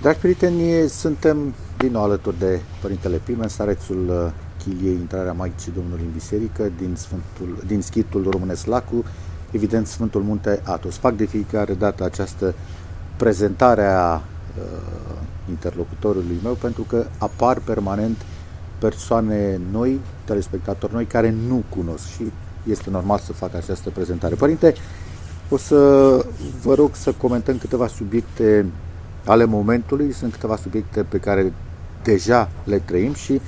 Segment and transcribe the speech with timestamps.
[0.00, 5.72] Dragi prieteni, suntem din nou alături de Părintele Pime, în starețul uh, Chiliei, intrarea Maicii
[5.72, 9.04] Domnului în Biserică, din, Sfântul, din schitul românesc Lacu,
[9.50, 10.96] evident Sfântul Munte Atos.
[10.96, 12.54] Fac de fiecare dată această
[13.16, 14.22] prezentare a uh,
[15.48, 18.16] interlocutorului meu pentru că apar permanent
[18.78, 22.32] persoane noi, telespectatori noi, care nu cunosc și
[22.70, 24.34] este normal să fac această prezentare.
[24.34, 24.74] Părinte,
[25.48, 25.76] o să
[26.62, 28.66] vă rog să comentăm câteva subiecte
[29.24, 30.12] ale momentului.
[30.12, 31.52] Sunt câteva subiecte pe care
[32.02, 33.40] deja le trăim și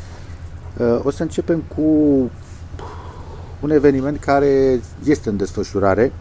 [0.77, 1.83] uh, o să începem cu
[3.61, 6.13] un eveniment care este în desfășurare,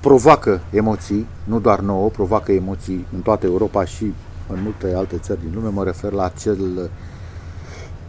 [0.00, 4.12] provoacă emoții, nu doar nouă, provoacă emoții în toată Europa și
[4.48, 5.68] în multe alte țări din lume.
[5.68, 6.90] Mă refer la acel,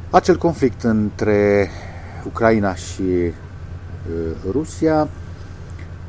[0.09, 1.69] acel conflict între
[2.25, 3.31] Ucraina și uh,
[4.51, 5.07] Rusia.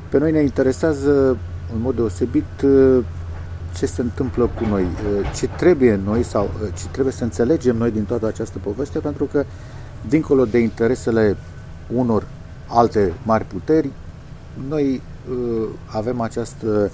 [0.09, 1.37] Pe noi ne interesează
[1.75, 3.05] în mod deosebit uh,
[3.77, 7.77] ce se întâmplă cu noi, uh, ce trebuie noi sau uh, ce trebuie să înțelegem
[7.77, 9.45] noi din toată această poveste, pentru că
[10.09, 11.37] dincolo de interesele
[11.95, 12.27] unor
[12.67, 13.91] alte mari puteri,
[14.69, 16.91] noi uh, avem această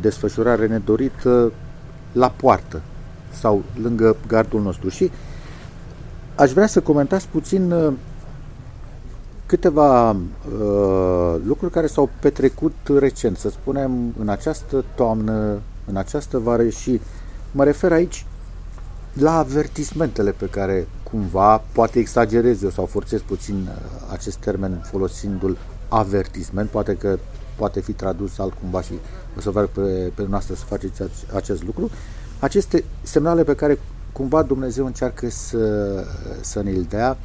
[0.00, 1.52] desfășurare nedorită
[2.12, 2.80] la poartă
[3.30, 4.88] sau lângă gardul nostru.
[4.88, 5.10] Și
[6.34, 7.74] aș vrea să comentați puțin
[9.50, 16.68] câteva uh, lucruri care s-au petrecut recent, să spunem, în această toamnă în această vară
[16.68, 17.00] și
[17.52, 18.26] mă refer aici
[19.12, 25.56] la avertismentele pe care cumva, poate exagerez eu sau forțez puțin uh, acest termen folosindu-l
[25.88, 27.18] avertisment, poate că
[27.56, 28.92] poate fi tradus altcumva și
[29.36, 31.02] o să vă pe, pe noastră să faceți
[31.34, 31.90] acest lucru.
[32.38, 33.78] Aceste semnale pe care
[34.12, 35.94] cumva Dumnezeu încearcă să,
[36.40, 37.18] să ne-l dea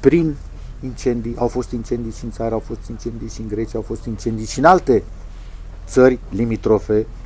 [0.00, 0.34] prin
[0.82, 4.04] incendii, au fost incendii și în țară, au fost incendii și în Grecia, au fost
[4.04, 5.02] incendii și în alte
[5.86, 7.23] țări limitrofe Uh,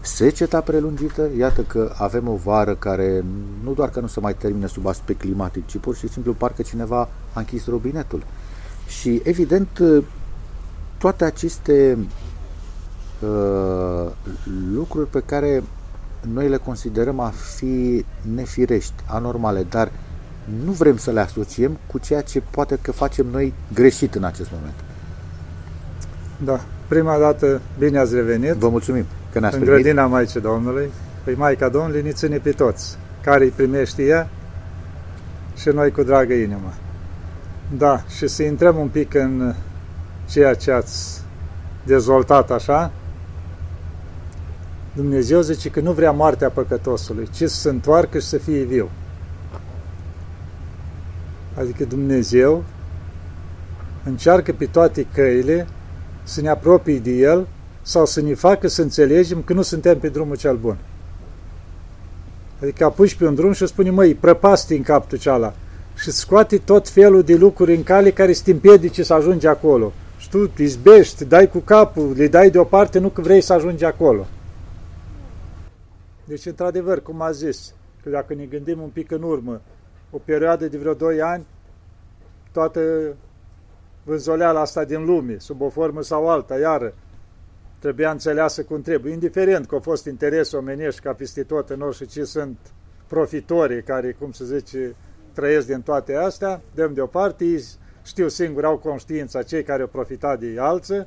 [0.00, 3.24] seceta prelungită, iată că avem o vară care
[3.64, 6.62] nu doar că nu se mai termine sub aspect climatic, ci pur și simplu parcă
[6.62, 8.22] cineva a închis robinetul.
[8.86, 10.04] Și evident, uh,
[10.98, 11.98] toate aceste
[13.20, 14.10] uh,
[14.74, 15.62] lucruri pe care
[16.32, 18.04] noi le considerăm a fi
[18.34, 19.92] nefirești, anormale, dar
[20.64, 24.50] nu vrem să le asociem cu ceea ce poate că facem noi greșit în acest
[24.52, 24.74] moment.
[26.44, 28.52] Da, prima dată bine ați revenit.
[28.52, 29.04] Vă mulțumim
[29.34, 30.90] că ne-ați În grădina Maicii Domnului.
[31.24, 34.28] Păi Maica Domnului ne ține pe toți, care îi primește ea
[35.56, 36.72] și noi cu dragă inimă.
[37.76, 39.54] Da, și să intrăm un pic în
[40.30, 41.20] ceea ce ați
[41.84, 42.92] dezvoltat așa,
[44.92, 48.90] Dumnezeu zice că nu vrea moartea păcătosului, ci să se întoarcă și să fie viu.
[51.58, 52.64] Adică Dumnezeu
[54.04, 55.66] încearcă pe toate căile
[56.22, 57.46] să ne apropie de El
[57.86, 60.76] sau să ne facă să înțelegem că nu suntem pe drumul cel bun.
[62.62, 65.54] Adică apuci pe un drum și spune, măi, prăpasti în capul ceala
[65.96, 69.92] și scoate tot felul de lucruri în cale care să te împiedice să ajungi acolo.
[70.18, 74.26] Și tu izbești, dai cu capul, le dai deoparte, nu că vrei să ajungi acolo.
[76.24, 79.60] Deci, într-adevăr, cum a zis, că dacă ne gândim un pic în urmă,
[80.10, 81.46] o perioadă de vreo 2 ani,
[82.52, 82.80] toată
[84.02, 86.94] vânzoleala asta din lume, sub o formă sau alta, iară,
[87.84, 92.04] trebuia înțeleasă cum trebuie, indiferent că au fost interese omenești ca peste tot în orice
[92.04, 92.58] ce sunt
[93.06, 94.94] profitorii care, cum se zice,
[95.32, 97.64] trăiesc din toate astea, dăm deoparte, ei
[98.04, 101.06] știu singur, au conștiința cei care au profitat de alții,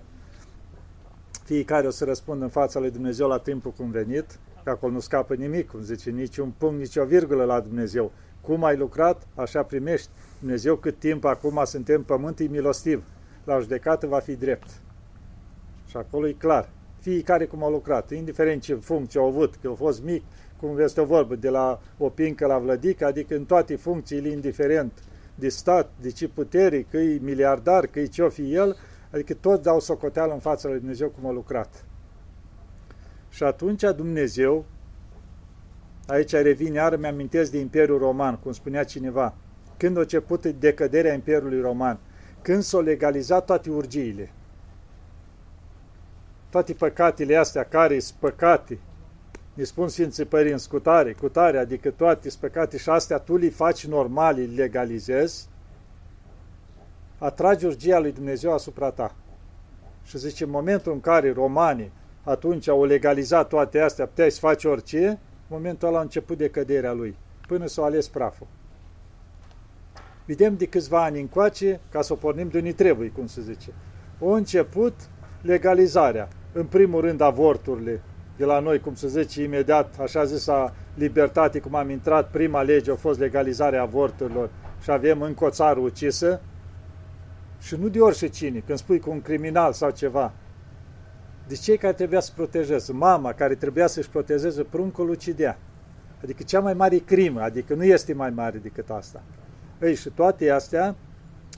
[1.44, 5.00] fiecare o să răspundă în fața lui Dumnezeu la timpul cum venit, că acolo nu
[5.00, 8.12] scapă nimic, cum zice, nici un punct, nici o virgulă la Dumnezeu.
[8.42, 10.10] Cum ai lucrat, așa primești.
[10.40, 13.04] Dumnezeu cât timp acum suntem pământ, e milostiv.
[13.44, 14.68] La judecată va fi drept.
[15.88, 16.70] Și acolo e clar.
[17.00, 20.24] Fiecare cum a lucrat, indiferent ce funcție au avut, că a fost mic,
[20.60, 25.04] cum este o vorbă, de la o pincă la vlădică, adică în toate funcțiile, indiferent
[25.36, 28.76] de stat, de ce putere, că e miliardar, că e ce-o fi el,
[29.12, 31.86] adică tot dau socoteală în fața lui Dumnezeu cum a lucrat.
[33.30, 34.66] Și atunci Dumnezeu,
[36.08, 39.36] aici revin iar, mi-amintesc de Imperiul Roman, cum spunea cineva,
[39.78, 42.00] când a început decăderea Imperiului Roman,
[42.42, 44.32] când s-au legalizat toate urgiile,
[46.50, 48.80] toate păcatele astea care sunt păcate,
[49.54, 53.38] ne spun Sfinții Părinți, cu tare, cu tare, adică toate sunt păcate și astea tu
[53.38, 55.48] le faci normal, le legalizezi,
[57.18, 59.16] atragi urgia lui Dumnezeu asupra ta.
[60.04, 61.92] Și zice, în momentul în care romanii
[62.24, 65.18] atunci au legalizat toate astea, puteai să faci orice, în
[65.48, 67.16] momentul ăla a început decăderea lui,
[67.48, 68.48] până s-a ales praful.
[70.26, 73.74] Vedem de câțiva ani încoace, ca să o pornim de unii trebuie, cum se zice.
[74.20, 74.94] O început
[75.42, 76.28] legalizarea
[76.58, 78.02] în primul rând avorturile
[78.38, 82.92] de la noi, cum să zice, imediat, așa zisa libertate, cum am intrat, prima lege
[82.92, 84.50] a fost legalizarea avorturilor
[84.84, 86.42] și avem încă o țară ucisă,
[87.60, 90.34] și nu de orice cine, când spui cu un criminal sau ceva,
[91.48, 95.58] de cei care trebuia să protejeze, mama care trebuia să-și protejeze pruncul ucidea.
[96.24, 99.24] Adică cea mai mare crimă, adică nu este mai mare decât asta.
[99.82, 100.96] Ei, și toate astea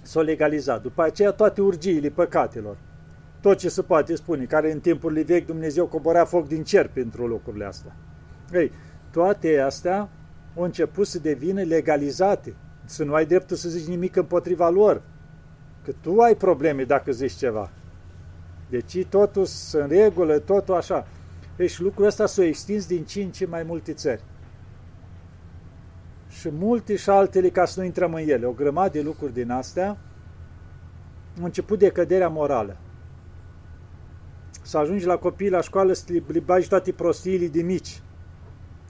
[0.01, 0.81] s-au legalizat.
[0.81, 2.77] După aceea toate urgiile păcatelor.
[3.41, 7.27] Tot ce se poate spune, care în timpul vechi Dumnezeu coborea foc din cer pentru
[7.27, 7.95] lucrurile astea.
[8.53, 8.71] Ei,
[9.11, 10.09] toate astea
[10.55, 12.53] au început să devină legalizate.
[12.85, 15.01] Să nu ai dreptul să zici nimic împotriva lor.
[15.83, 17.71] Că tu ai probleme dacă zici ceva.
[18.69, 21.07] Deci totul în regulă, totul așa.
[21.55, 24.23] Deci lucrul ăsta s-a extins din ce în ce mai multe țări.
[26.29, 29.51] Și multe și altele, ca să nu intrăm în ele, o grămadă de lucruri din
[29.51, 29.97] astea,
[31.39, 32.77] au început decăderea morală.
[34.69, 38.01] Să ajungi la copii la școală să li bagi toate prostiile de mici,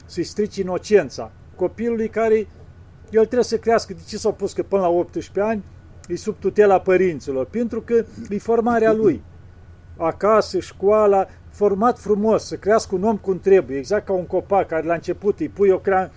[0.05, 1.31] să-i strici inocența.
[1.55, 2.35] Copilului care
[3.09, 5.63] el trebuie să crească, de ce s-au pus că până la 18 ani
[6.07, 7.45] e sub tutela părinților?
[7.45, 9.21] Pentru că e formarea lui
[9.97, 14.85] acasă, școala, format frumos, să crească un om cum trebuie, exact ca un copac care
[14.85, 16.11] la început îi pui o, crea,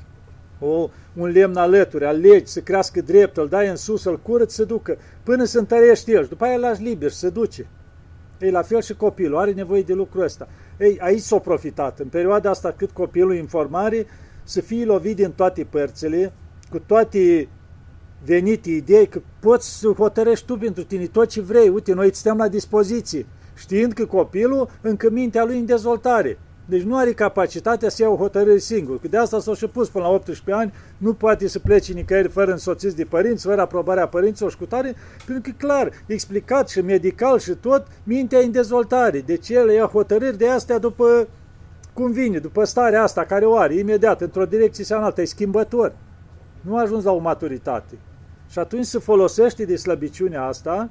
[0.60, 4.64] o un lemn alături, alegi să crească drept, îl dai în sus, îl curăți, să
[4.64, 7.66] ducă, până se întărește el și după aia îl lași liber, să duce.
[8.42, 10.48] Ei, la fel și copilul, are nevoie de lucrul ăsta.
[10.78, 11.98] Ei, aici s-a profitat.
[11.98, 14.06] În perioada asta cât copilul în formare,
[14.42, 16.32] să fie lovit din toate părțile,
[16.70, 17.48] cu toate
[18.24, 21.68] venite idei, că poți să hotărești tu pentru tine tot ce vrei.
[21.68, 26.38] Uite, noi îți stăm la dispoziție știind că copilul încă mintea lui în dezvoltare.
[26.64, 29.00] Deci nu are capacitatea să ia o hotărâre singur.
[29.00, 32.28] Că de asta s-a și pus până la 18 ani, nu poate să plece nicăieri
[32.28, 34.94] fără însoțiți de părinți, fără aprobarea părinților și cu tare,
[35.26, 39.20] pentru că clar, explicat și medical și tot, mintea e în dezvoltare.
[39.20, 41.28] Deci el ia hotărâri de astea după
[41.92, 45.24] cum vine, după starea asta care o are, imediat, într-o direcție sau în alta, e
[45.24, 45.92] schimbător.
[46.60, 47.98] Nu a ajuns la o maturitate.
[48.50, 50.90] Și atunci se folosește de slăbiciunea asta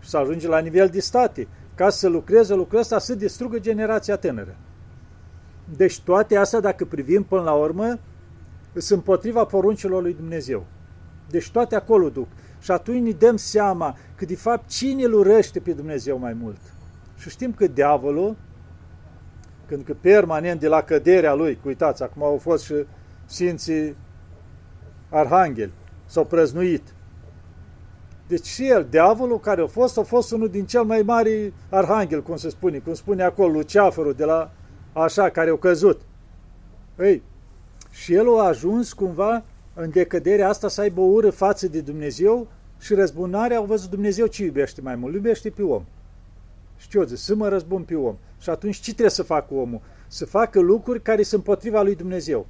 [0.00, 4.16] și să ajunge la nivel de state ca să lucreze lucrul ăsta, să distrugă generația
[4.16, 4.56] tânără.
[5.76, 7.98] Deci toate astea, dacă privim până la urmă,
[8.72, 10.66] sunt împotriva poruncilor lui Dumnezeu.
[11.30, 12.28] Deci toate acolo duc.
[12.60, 16.60] Și atunci ne dăm seama că de fapt cine îl urăște pe Dumnezeu mai mult.
[17.16, 18.36] Și știm că diavolul,
[19.66, 22.74] când că permanent de la căderea lui, uitați, acum au fost și
[23.24, 23.96] Sfinții
[25.10, 25.72] Arhangheli,
[26.06, 26.94] s-au prăznuit.
[28.26, 32.22] Deci și el, diavolul care a fost, a fost unul din cel mai mari arhanghel,
[32.22, 34.50] cum se spune, cum spune acolo, Luceafărul de la
[34.92, 36.00] așa, care au căzut.
[36.98, 37.22] Ei,
[37.90, 39.44] și el a ajuns cumva
[39.74, 42.46] în decăderea asta să aibă o ură față de Dumnezeu
[42.78, 45.84] și răzbunarea au văzut Dumnezeu ce iubește mai mult, iubește pe om.
[46.76, 48.16] Știu eu zic, să mă răzbun pe om.
[48.38, 49.80] Și atunci ce trebuie să facă omul?
[50.08, 52.46] Să facă lucruri care sunt potriva lui Dumnezeu.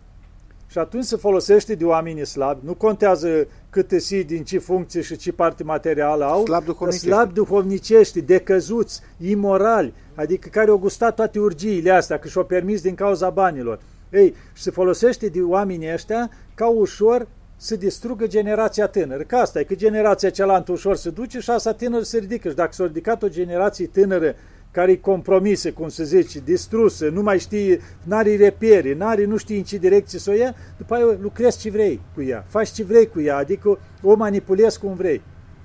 [0.72, 5.16] Și atunci se folosește de oameni slabi, nu contează câte si, din ce funcție și
[5.16, 11.38] ce parte materială au, slab duhovnicești, slab duhovnicești decăzuți, imorali, adică care au gustat toate
[11.38, 13.80] urgiile astea, că și-au permis din cauza banilor.
[14.10, 17.26] Ei, și se folosește de oamenii ăștia ca ușor
[17.56, 19.22] să distrugă generația tânără.
[19.22, 22.48] Că asta e, că generația cealaltă ușor se duce și asta tânără se ridică.
[22.48, 24.34] Și dacă s-a ridicat o generație tânără
[24.72, 29.62] care-i compromise, cum se zice, distrusă, nu mai știe, n-are repere, n-are, nu știe în
[29.62, 33.08] ce direcție să o ia, după aia lucrezi ce vrei cu ea, faci ce vrei
[33.08, 35.22] cu ea, adică o manipulezi cum vrei.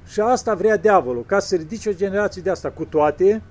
[0.07, 3.41] Și asta vrea diavolul, ca să ridice o generație de asta cu toate,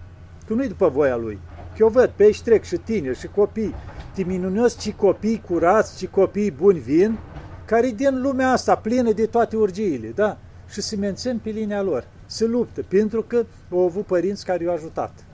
[0.47, 1.39] că nu-i după voia lui.
[1.57, 3.75] Că eu văd pe aici trec și tineri și copii,
[4.15, 7.19] te minunos ce copii curați, ce copii buni vin,
[7.65, 10.39] care din lumea asta plină de toate urgiile, da?
[10.69, 14.75] Și se mențin pe linia lor, se luptă, pentru că au avut părinți care i-au
[14.75, 15.26] ajutat.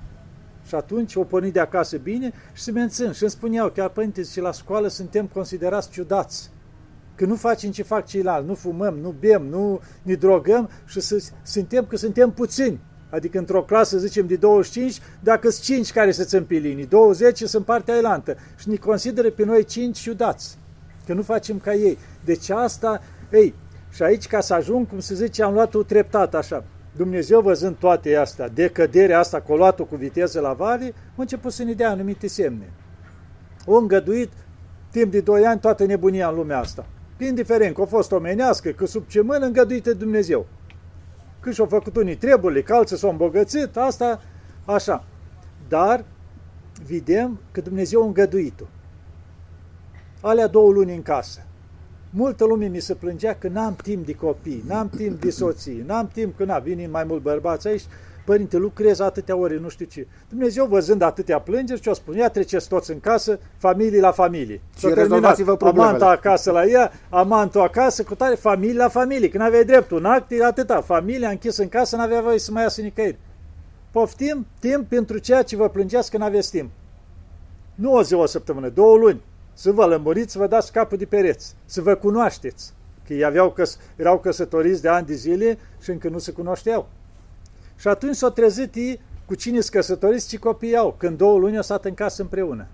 [0.66, 3.12] Și atunci o pornit de acasă bine și se mențin.
[3.12, 6.50] Și îmi spuneau, chiar părinte, și la școală suntem considerați ciudați.
[7.14, 11.22] Că nu facem ce fac ceilalți, nu fumăm, nu bem, nu ne drogăm și să,
[11.42, 12.80] suntem că suntem puțini.
[13.10, 17.42] Adică într-o clasă, zicem, de 25, dacă sunt 5 care se țin pe linii, 20
[17.42, 18.36] sunt partea elantă.
[18.56, 20.58] Și ne consideră pe noi 5 ciudați.
[21.06, 21.98] Că nu facem ca ei.
[22.24, 23.02] Deci asta,
[23.32, 23.54] ei,
[23.90, 26.64] și aici ca să ajung, cum se zice, am luat-o treptat așa.
[26.96, 31.72] Dumnezeu văzând toate astea, decăderea asta, coloatul cu viteză la vale, a început să ne
[31.72, 32.72] dea anumite semne.
[33.66, 34.32] O îngăduit
[34.90, 36.86] timp de doi ani toată nebunia în lumea asta.
[37.18, 40.46] Indiferent că a fost omenească, că sub ce mână îngăduită Dumnezeu.
[41.40, 44.20] Când și-au făcut unii treburile, că alții s-au îmbogățit, asta
[44.64, 45.04] așa.
[45.68, 46.04] Dar
[46.86, 48.64] vedem că Dumnezeu a îngăduit-o.
[50.20, 51.46] Alea două luni în casă.
[52.14, 56.10] Multă lume mi se plângea că n-am timp de copii, n-am timp de soții, n-am
[56.12, 57.82] timp că n-a venit mai mult bărbați aici,
[58.24, 60.06] părinte, lucrez atâtea ore, nu știu ce.
[60.28, 64.60] Dumnezeu văzând atâtea plângeri, ce o spune, ia treceți toți în casă, familie la familie.
[64.78, 65.88] Și rezolvați-vă problemele.
[65.88, 69.28] Amanta acasă la ea, amantul acasă, cu tare, familie la familie.
[69.28, 70.80] Când aveai dreptul în act, atâta.
[70.80, 73.18] Familia închis în casă, n-avea voie să mai iasă nicăieri.
[73.90, 76.70] Poftim timp pentru ceea ce vă plângeați când aveți timp.
[77.74, 79.20] Nu o zi, o săptămână, două luni.
[79.54, 82.72] Să vă lămuriți, să vă dați capul de pereți, să vă cunoașteți.
[83.06, 86.88] Că ei aveau căs- erau căsătoriți de ani de zile și încă nu se cunoșteau.
[87.76, 91.56] Și atunci s-au trezit ei cu cine sunt căsătoriți și copii au, când două luni
[91.56, 92.66] au stat în casă împreună.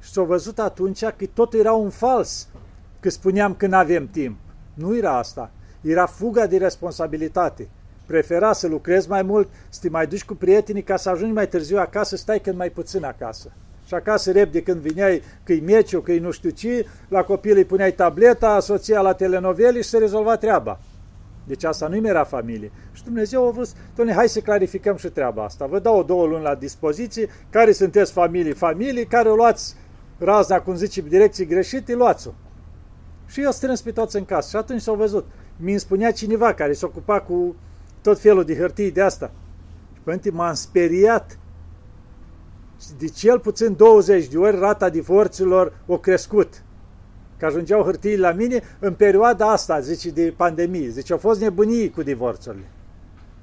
[0.00, 2.48] Și s-au văzut atunci că totul era un fals,
[3.00, 4.38] că spuneam că nu avem timp.
[4.74, 5.50] Nu era asta.
[5.80, 7.68] Era fuga de responsabilitate.
[8.06, 11.48] Prefera să lucrezi mai mult, să te mai duci cu prietenii ca să ajungi mai
[11.48, 13.52] târziu acasă, stai când mai puțin acasă.
[13.94, 17.92] Și acasă repede când vineai că-i meciu, că-i nu știu ce, la copil îi puneai
[17.92, 20.80] tableta, soția la telenovele și se rezolva treaba.
[21.46, 22.70] Deci asta nu-i era familie.
[22.92, 25.66] Și Dumnezeu a vrut, doamne, hai să clarificăm și treaba asta.
[25.66, 29.76] Vă dau două luni la dispoziție, care sunteți familii, familii, care o luați
[30.18, 32.30] razna, cum zice, direcții greșite, luați-o.
[33.26, 34.48] Și eu strâns pe toți în casă.
[34.48, 35.26] Și atunci s-au văzut.
[35.56, 37.56] Mi-mi spunea cineva care se ocupa cu
[38.02, 39.30] tot felul de hârtii de asta.
[39.94, 41.38] Și părinte, m-am speriat.
[42.98, 46.62] De cel puțin 20 de ori rata divorților o crescut.
[47.36, 50.88] Că ajungeau hârtii la mine în perioada asta, zice, de pandemie.
[50.88, 52.64] Zice, au fost nebunii cu divorțurile.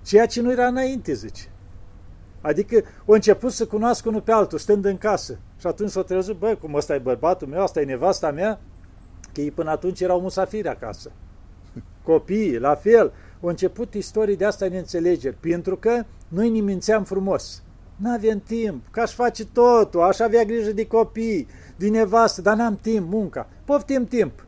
[0.04, 1.44] Ceea ce nu era înainte, zice.
[2.42, 2.76] Adică
[3.08, 5.38] au început să cunoască unul pe altul, stând în casă.
[5.60, 8.60] Și atunci s-au trezit, bă, cum ăsta e bărbatul meu, asta e nevasta mea,
[9.34, 11.12] că ei până atunci erau musafiri acasă.
[12.04, 17.64] Copiii, la fel, au început istorii de asta înțelegeri, pentru că noi ne mințeam frumos.
[18.02, 22.56] Nu avem timp, că aș face totul, aș avea grijă de copii, de nevastă, dar
[22.56, 23.50] n-am timp, munca.
[23.66, 24.46] Poftim timp.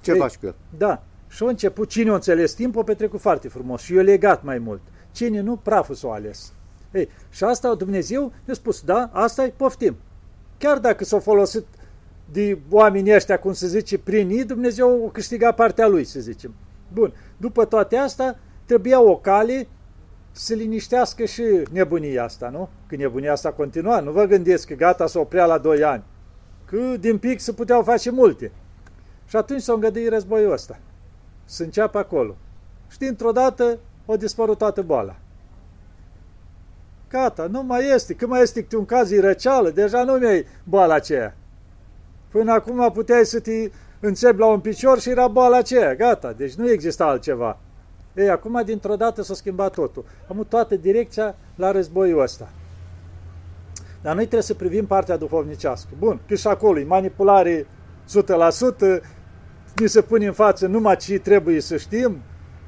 [0.00, 0.54] Ce Ei, faci cu el?
[0.78, 1.02] Da.
[1.28, 4.58] Și a început, cine a înțeles timp, a petrecut foarte frumos și eu legat mai
[4.58, 4.80] mult.
[5.12, 6.52] Cine nu, praful s-a ales.
[6.92, 9.96] Ei, și asta Dumnezeu ne-a spus, da, asta e poftim.
[10.58, 11.64] Chiar dacă s-a folosit
[12.32, 16.54] de oamenii ăștia, cum se zice, prin ei, Dumnezeu a câștigat partea lui, să zicem.
[16.92, 19.66] Bun, după toate astea, trebuia o cale
[20.36, 22.68] să liniștească și nebunia asta, nu?
[22.86, 24.00] Că nebunia asta continua.
[24.00, 26.02] Nu vă gândiți că gata să oprea la 2 ani.
[26.64, 28.52] Că din pic se puteau face multe.
[29.26, 30.78] Și atunci s-a îngăduit războiul ăsta.
[31.44, 32.36] Să înceapă acolo.
[32.88, 35.16] Și dintr-o dată a dispărut toată boala.
[37.08, 38.14] Gata, nu mai este.
[38.14, 41.36] Când mai este un caz răceală, deja nu mai e boala aceea.
[42.28, 45.94] Până acum puteai să te înțepi la un picior și era boala aceea.
[45.94, 47.58] Gata, deci nu exista altceva.
[48.14, 50.04] Ei, acum dintr-o dată s-a schimbat totul.
[50.28, 52.48] Am toată direcția la războiul ăsta.
[54.02, 55.88] Dar noi trebuie să privim partea duhovnicească.
[55.98, 59.02] Bun, că și acolo e manipulare 100%,
[59.76, 62.16] ni se pune în față numai ce trebuie să știm,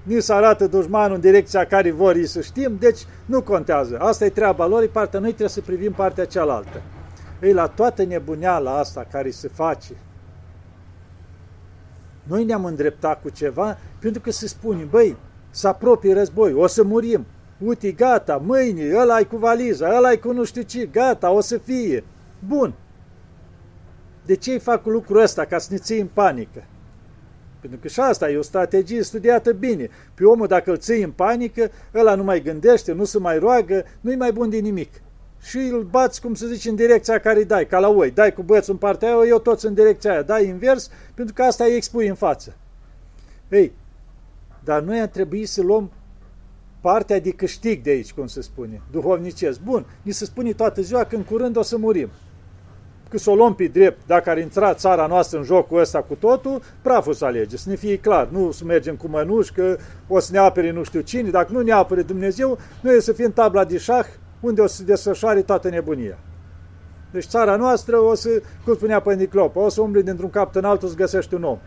[0.02, 3.98] ni se arată dușmanul în direcția care vor ei să știm, deci nu contează.
[3.98, 6.82] Asta e treaba lor, e partea noi trebuie să privim partea cealaltă.
[7.42, 9.92] Ei, la toată nebuneala asta care se face,
[12.22, 15.16] noi ne-am îndreptat cu ceva pentru că se spune, băi,
[15.56, 17.26] să apropie război, o să murim.
[17.58, 22.04] Uite, gata, mâine, ăla cu valiza, ăla cu nu știu ce, gata, o să fie.
[22.46, 22.74] Bun.
[24.26, 25.44] De ce îi fac lucrul ăsta?
[25.44, 26.64] Ca să ne ții în panică.
[27.60, 29.88] Pentru că și asta e o strategie studiată bine.
[30.14, 33.84] Pe omul, dacă îl ții în panică, ăla nu mai gândește, nu se mai roagă,
[34.00, 34.92] nu-i mai bun de nimic.
[35.42, 38.10] Și îl bați, cum să zici, în direcția care îi dai, ca la oi.
[38.10, 40.22] Dai cu băiețul în partea aia, eu toți în direcția aia.
[40.22, 42.56] Dai invers, pentru că asta îi expui în față.
[43.48, 43.72] Ei,
[44.66, 45.90] dar noi ar trebui să luăm
[46.80, 49.60] partea de câștig de aici, cum se spune, duhovnicesc.
[49.60, 52.08] Bun, ni se spune toată ziua că în curând o să murim.
[53.08, 56.14] Că să o luăm pe drept, dacă ar intra țara noastră în jocul ăsta cu
[56.14, 58.28] totul, praful să alege, să ne fie clar.
[58.28, 59.76] Nu să mergem cu mănuși, că
[60.08, 61.30] o să ne apere nu știu cine.
[61.30, 64.06] Dacă nu ne apere Dumnezeu, noi e să fim tabla de șah,
[64.40, 66.18] unde o să desfășoare toată nebunia.
[67.10, 70.64] Deci țara noastră o să, cum spunea Părinte Clopă, o să umble dintr-un cap în
[70.64, 71.58] altul să găsești un om.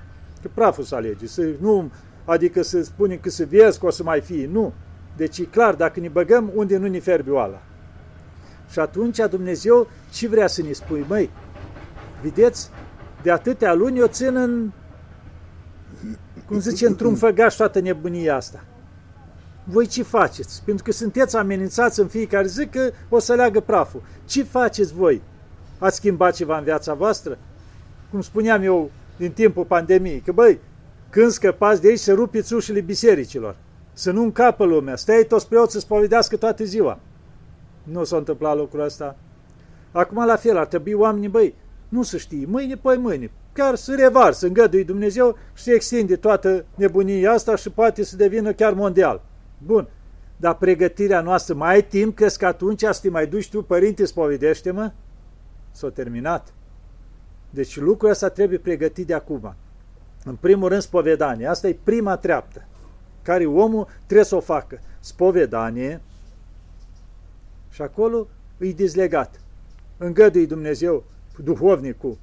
[0.41, 1.91] Că praful să alege, să nu
[2.29, 4.49] adică să spunem că să vezi că o să mai fie.
[4.51, 4.73] Nu.
[5.17, 7.61] Deci e clar, dacă ne băgăm unde nu ne ferbi oala.
[8.71, 11.05] Și atunci Dumnezeu ce vrea să ne spui?
[11.07, 11.29] Măi,
[12.21, 12.69] vedeți,
[13.21, 14.71] de atâtea luni o țin în,
[16.45, 18.63] cum zice, într-un făgaș toată nebunia asta.
[19.63, 20.61] Voi ce faceți?
[20.65, 24.01] Pentru că sunteți amenințați în fiecare zi că o să leagă praful.
[24.25, 25.21] Ce faceți voi?
[25.77, 27.37] Ați schimbat ceva în viața voastră?
[28.11, 30.59] Cum spuneam eu din timpul pandemiei, că băi,
[31.09, 33.55] când scăpați de aici, să rupiți ușile bisericilor.
[33.93, 34.95] Să nu încapă lumea.
[34.95, 36.99] Stai toți preoți să spovedească toată ziua.
[37.83, 39.15] Nu s-a întâmplat lucrul ăsta.
[39.91, 41.55] Acum la fel, ar trebui oamenii, băi,
[41.89, 46.15] nu să știe, mâine, păi mâine, chiar să revar, să îngădui Dumnezeu și să extinde
[46.15, 49.21] toată nebunia asta și poate să devină chiar mondial.
[49.65, 49.87] Bun.
[50.37, 54.05] dar pregătirea noastră, mai ai timp, crezi că atunci să te mai duci tu, părinte,
[54.05, 54.91] spovedește-mă?
[55.71, 56.53] S-a terminat.
[57.49, 59.55] Deci lucrul ăsta trebuie pregătit de acum.
[60.29, 61.47] În primul rând, spovedanie.
[61.47, 62.67] Asta e prima treaptă
[63.21, 64.79] care omul trebuie să o facă.
[64.99, 66.01] Spovedanie
[67.69, 69.41] și acolo îi dizlegat.
[69.97, 71.03] Îngădui Dumnezeu
[71.43, 72.17] duhovnicul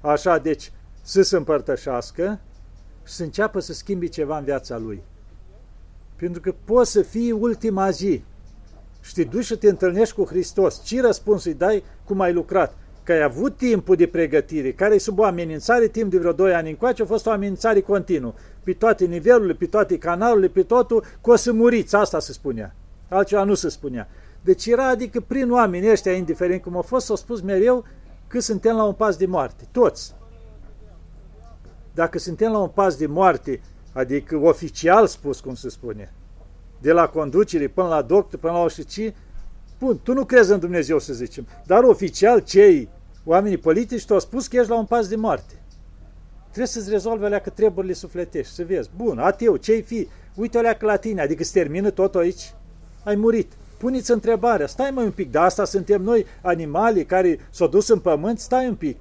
[0.00, 2.40] așa, deci să se împărtășească
[3.04, 5.02] și să înceapă să schimbi ceva în viața lui.
[6.16, 8.24] Pentru că poți să fii ultima zi
[9.00, 10.82] și te duci și te întâlnești cu Hristos.
[10.82, 12.76] Ce răspuns îi dai cum ai lucrat?
[13.02, 16.54] Că ai avut timpul de pregătire, care e sub o amenințare timp de vreo 2
[16.54, 18.34] ani încoace, a fost o amenințare continuă.
[18.64, 22.74] Pe toate nivelurile, pe toate canalurile, pe totul, că o să muriți, asta se spunea.
[23.08, 24.08] Altceva nu se spunea.
[24.40, 27.84] Deci era, adică prin oamenii ăștia, indiferent cum au fost, s-au spus mereu
[28.26, 29.64] că suntem la un pas de moarte.
[29.72, 30.14] Toți.
[31.94, 33.60] Dacă suntem la un pas de moarte,
[33.92, 36.12] adică oficial spus, cum se spune,
[36.80, 39.12] de la conducere până la doctor, până la oșici,
[39.84, 42.88] bun, tu nu crezi în Dumnezeu, să zicem, dar oficial cei,
[43.24, 45.54] oamenii politici, te-au spus că ești la un pas de moarte.
[46.42, 48.90] Trebuie să-ți rezolve alea că treburile sufletești, să vezi.
[48.96, 50.08] Bun, ateu, ce-i fi?
[50.34, 52.54] Uite alea că la tine, adică se termină tot aici?
[53.04, 53.52] Ai murit.
[53.78, 57.98] Puneți întrebarea, stai mai un pic, dar asta suntem noi, animalii care s-au dus în
[57.98, 58.98] pământ, stai un pic.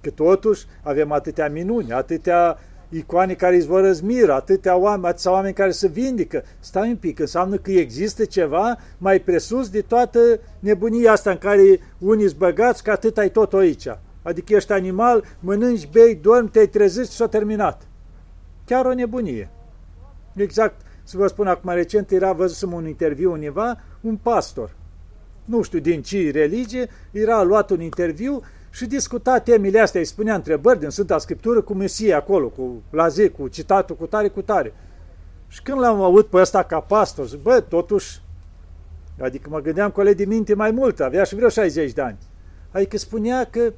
[0.00, 2.58] Că totuși avem atâtea minuni, atâtea
[2.92, 6.44] icoane care îți vor răzmiră, atâtea oameni, atâția oameni care se vindică.
[6.60, 10.18] Stai un pic, înseamnă că există ceva mai presus de toată
[10.58, 13.86] nebunia asta în care unii îți băgați că atât ai tot aici.
[14.22, 17.86] Adică ești animal, mănânci, bei, dormi, te-ai trezit și s-a terminat.
[18.64, 19.50] Chiar o nebunie.
[20.34, 24.74] Exact, să vă spun acum recent, era văzut un interviu univa, un pastor,
[25.44, 28.42] nu știu din ce religie, era luat un interviu
[28.72, 33.28] și discuta temele astea, îi spunea întrebări din Sfânta Scriptură cu Mesia acolo, cu laze,
[33.28, 34.74] cu citatul, cu tare, cu tare.
[35.48, 38.22] Și când l-am auzit pe ăsta ca pastor, zic, bă, totuși,
[39.20, 42.18] adică mă gândeam că le de minte mai mult, avea și vreo 60 de ani.
[42.70, 43.72] Adică spunea că,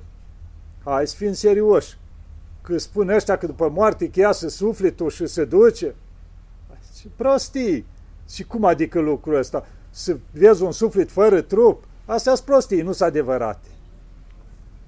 [0.85, 1.99] hai să fim serioși,
[2.63, 5.95] că spun ăștia că după moarte cheasă sufletul și se duce.
[7.01, 7.87] Ce prostii!
[8.29, 9.67] Și cum adică lucrul ăsta?
[9.91, 11.85] Să vezi un suflet fără trup?
[12.05, 13.69] Astea sunt prostii, nu sunt adevărate.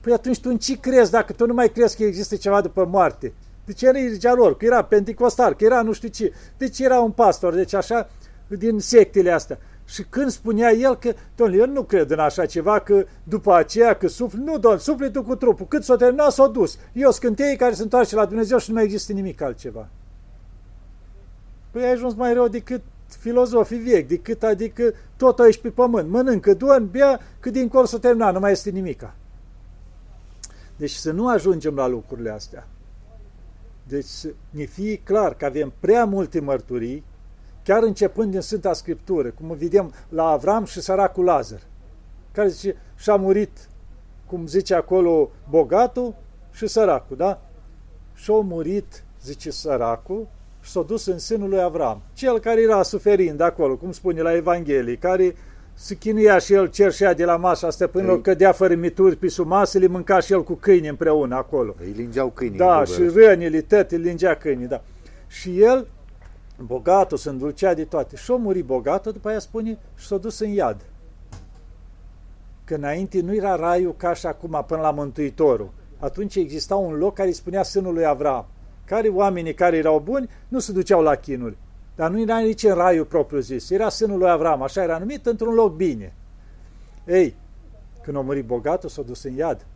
[0.06, 2.84] Păi atunci tu în ce crezi dacă tu nu mai crezi că există ceva după
[2.84, 3.32] moarte?
[3.64, 6.32] Deci era religia lor, că era penticostar, că era nu știu ce.
[6.56, 8.08] Deci era un pastor, deci așa,
[8.48, 9.58] din sectele astea.
[9.84, 13.96] Și când spunea el că, domnule, eu nu cred în așa ceva, că după aceea,
[13.96, 16.78] că suflet, nu, domnule, sufletul cu trupul, cât s-o terminat, s-o dus.
[16.92, 19.88] Eu scânteii care se întoarce la Dumnezeu și nu mai există nimic altceva.
[21.70, 22.82] Păi ai ajuns mai rău decât
[23.18, 26.08] filozofii vechi, decât adică tot aici pe pământ.
[26.08, 29.14] Mănâncă, dorm, bea, că dincolo s-o termina, nu mai este nimica.
[30.76, 32.66] Deci să nu ajungem la lucrurile astea.
[33.88, 37.04] Deci să ne fie clar că avem prea multe mărturii,
[37.62, 41.60] chiar începând din Sfânta Scriptură, cum vedem la Avram și săracul Lazar,
[42.32, 43.68] care zice, și-a murit,
[44.26, 46.14] cum zice acolo, bogatul
[46.52, 47.42] și săracul, da?
[48.14, 50.26] Și-a murit, zice săracul,
[50.60, 52.02] și s-a dus în sânul lui Avram.
[52.12, 55.34] Cel care era suferind acolo, cum spune la Evanghelie, care
[55.78, 59.78] se chinuia și el cerșea de la masa stăpânilor, cădea fără mituri pe sub masă,
[59.78, 61.74] le mânca și el cu câini împreună acolo.
[61.80, 62.58] Îi lingeau câinii.
[62.58, 64.82] Da, și rănile tăte îi lingea câinii, da.
[65.26, 65.86] Și el,
[66.60, 68.16] bogatul, se îndulcea de toate.
[68.16, 70.80] Și-a murit bogatul, după aia spune, și s-a dus în iad.
[72.64, 75.70] Că înainte nu era raiul ca și acum până la Mântuitorul.
[75.98, 78.46] Atunci exista un loc care îi spunea sânul lui Avram,
[78.84, 81.56] care oamenii care erau buni nu se duceau la chinuri.
[81.96, 83.70] Dar nu era nici în raiul propriu zis.
[83.70, 86.14] Era sânul lui Avram, așa era numit, într-un loc bine.
[87.06, 87.34] Ei,
[88.02, 89.66] când a murit bogatul, s-a dus în iad.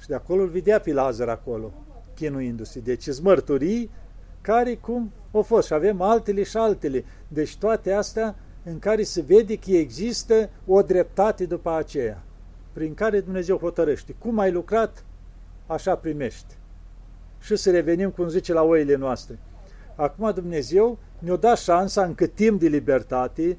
[0.00, 1.72] Și de acolo îl vedea pe Lazar acolo,
[2.14, 2.80] chinuindu-se.
[2.80, 3.90] Deci îți mărturii
[4.40, 5.66] care cum au fost.
[5.66, 7.04] Și avem altele și altele.
[7.28, 8.34] Deci toate astea
[8.64, 12.22] în care se vede că există o dreptate după aceea,
[12.72, 14.14] prin care Dumnezeu hotărăște.
[14.18, 15.04] Cum ai lucrat,
[15.66, 16.56] așa primești.
[17.40, 19.38] Și să revenim, cum zice, la oile noastre.
[19.94, 23.58] Acum Dumnezeu ne-a dat șansa în cât timp de libertate,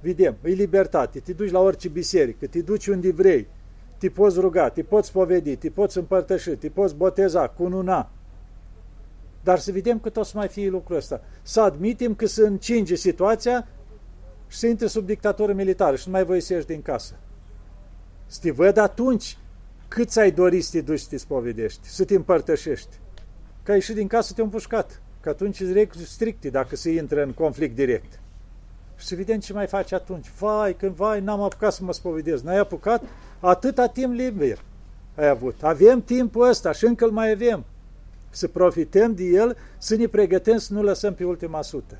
[0.00, 3.48] vedem, e libertate, te duci la orice biserică, te duci unde vrei,
[3.98, 8.10] te poți ruga, te poți spovedi, te poți împărtăși, te poți boteza, cununa.
[9.42, 11.20] Dar să vedem cât o să mai fie lucrul ăsta.
[11.42, 13.68] Să admitem că se încinge situația
[14.48, 17.14] și să intre sub dictatură militară și nu mai voi să ieși din casă.
[18.26, 19.38] Să te văd atunci
[19.88, 22.96] cât ți-ai dorit să te duci să te spovedești, să te împărtășești.
[23.62, 27.22] Că ai ieșit din casă, te-a împușcat că atunci sunt reguli stricte dacă se intră
[27.22, 28.20] în conflict direct.
[28.96, 30.30] Și vedem ce mai face atunci.
[30.38, 32.42] Vai, când vai, n-am apucat să mă spovedez.
[32.42, 33.02] N-ai apucat?
[33.40, 34.58] Atâta timp liber
[35.14, 35.62] ai avut.
[35.62, 37.64] Avem timpul ăsta și încă îl mai avem.
[38.30, 41.98] Să profităm de el, să ne pregătim să nu lăsăm pe ultima sută.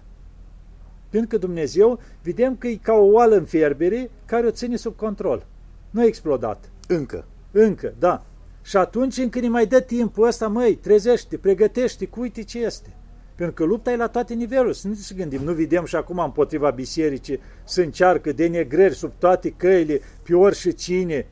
[1.09, 4.97] Pentru că Dumnezeu, vedem că e ca o oală în fierbere care o ține sub
[4.97, 5.47] control.
[5.91, 6.71] Nu a explodat.
[6.89, 7.25] Încă.
[7.51, 8.25] Încă, da.
[8.63, 12.95] Și atunci încă ne mai dă timpul ăsta, măi, trezește, pregătește, cu uite ce este.
[13.35, 14.73] Pentru că lupta e la toate nivelurile.
[14.73, 19.51] Să nu să gândim, nu vedem și acum împotriva bisericii să încearcă negrări sub toate
[19.51, 21.27] căile, pe orice cine.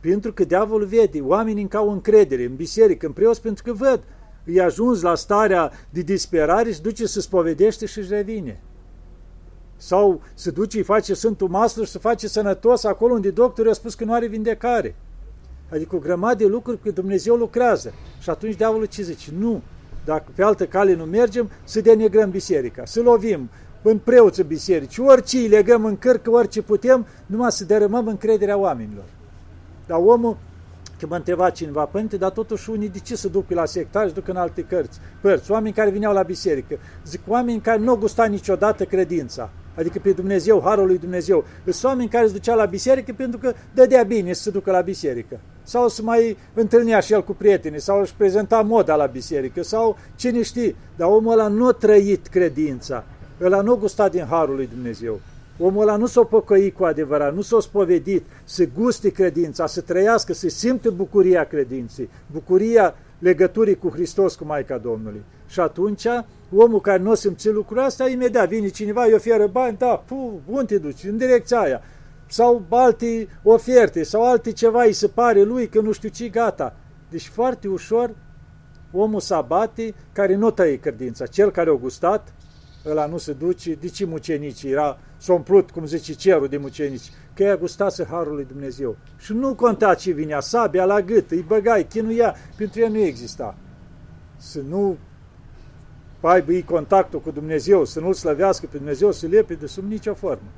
[0.00, 4.02] Pentru că diavolul vede, oamenii încă au încredere în biserică, în preoți, pentru că văd,
[4.44, 8.60] îi ajuns la starea de disperare și duce să spovedește și își revine.
[9.76, 13.74] Sau se duce, îi face Sfântul Maslu și se face sănătos acolo unde doctorul a
[13.74, 14.94] spus că nu are vindecare.
[15.72, 17.92] Adică o grămadă de lucruri că Dumnezeu lucrează.
[18.20, 19.30] Și atunci diavolul ce zice?
[19.38, 19.62] Nu,
[20.06, 23.50] dacă pe altă cale nu mergem, să denegrăm biserica, să lovim
[23.82, 29.04] în preoță biserici, orice îi legăm în cărcă, orice putem, numai să dărâmăm încrederea oamenilor.
[29.86, 30.36] Dar omul,
[30.98, 34.14] că mă întreba cineva, părinte, dar totuși unii de ce se duc la sectari și
[34.14, 36.78] duc în alte cărți, părți, oameni care vineau la biserică.
[37.06, 41.44] Zic, oameni care nu au gustat niciodată credința, adică pe Dumnezeu, Harul lui Dumnezeu.
[41.64, 44.80] Sunt oameni care se duceau la biserică pentru că dădea bine să se ducă la
[44.80, 45.40] biserică.
[45.62, 49.96] Sau să mai întâlnea și el cu prietenii, sau își prezenta moda la biserică, sau
[50.16, 50.74] cine știe.
[50.96, 53.04] Dar omul ăla nu a trăit credința,
[53.42, 55.20] ăla nu a gustat din Harul lui Dumnezeu.
[55.58, 60.32] Omul ăla nu s-a păcăit cu adevărat, nu s-a spovedit, să guste credința, să trăiască,
[60.32, 65.22] să simte bucuria credinței, bucuria legăturii cu Hristos, cu Maica Domnului.
[65.48, 66.06] Și atunci,
[66.54, 70.40] omul care nu o simți lucrul ăsta, imediat vine cineva, îi oferă bani, da, pu,
[70.46, 71.04] unde te duci?
[71.04, 71.80] În direcția aia.
[72.28, 76.76] Sau alte oferte, sau alte ceva, îi se pare lui că nu știu ce, gata.
[77.10, 78.14] Deci foarte ușor
[78.92, 81.26] omul să abate care nu tăie credința.
[81.26, 82.34] Cel care o gustat,
[82.86, 87.10] ăla nu se duce, de ce mucenici era, s-a umplut, cum zice, cerul de mucenici,
[87.34, 88.96] că ea gustase Harul lui Dumnezeu.
[89.18, 93.56] Și nu conta ce vinea, sabia la gât, îi băgai, chinuia, pentru ea nu exista.
[94.36, 94.96] Să nu
[96.26, 100.14] aibă ei contactul cu Dumnezeu, să nu-L slăvească pe Dumnezeu, să lepe de sub nicio
[100.14, 100.48] formă.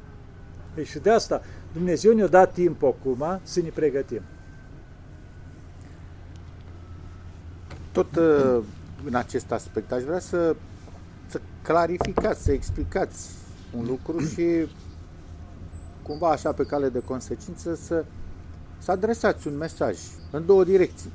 [0.77, 4.23] Ei, și de asta Dumnezeu ne-a dat timp acum să ne pregătim.
[7.93, 8.65] Tot uh,
[9.05, 10.57] în acest aspect aș vrea să,
[11.27, 13.31] să clarificați, să explicați
[13.77, 14.67] un lucru și
[16.03, 18.05] cumva așa pe cale de consecință să,
[18.79, 19.99] să adresați un mesaj
[20.31, 21.11] în două direcții.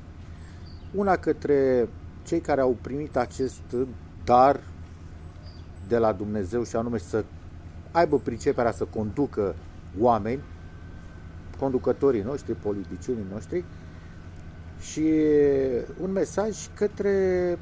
[0.95, 1.89] Una către
[2.23, 3.61] cei care au primit acest
[4.25, 4.59] dar
[5.87, 7.23] de la Dumnezeu și anume să
[7.91, 9.55] aibă priceperea să conducă
[9.99, 10.41] oameni,
[11.59, 13.63] conducătorii noștri, politicienii noștri
[14.79, 15.13] și
[16.01, 17.57] un mesaj către,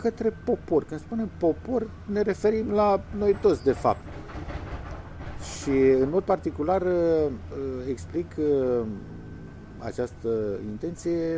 [0.00, 0.84] către popor.
[0.84, 4.00] Când spunem popor, ne referim la noi toți, de fapt.
[5.58, 6.82] Și în mod particular
[7.88, 8.34] explic
[9.78, 10.28] această
[10.70, 11.34] intenție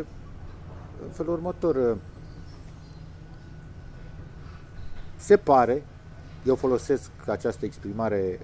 [1.05, 1.97] în felul următor.
[5.23, 5.85] Se pare,
[6.47, 8.41] eu folosesc această exprimare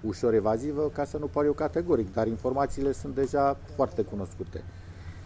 [0.00, 4.64] ușor evazivă ca să nu par eu categoric, dar informațiile sunt deja foarte cunoscute.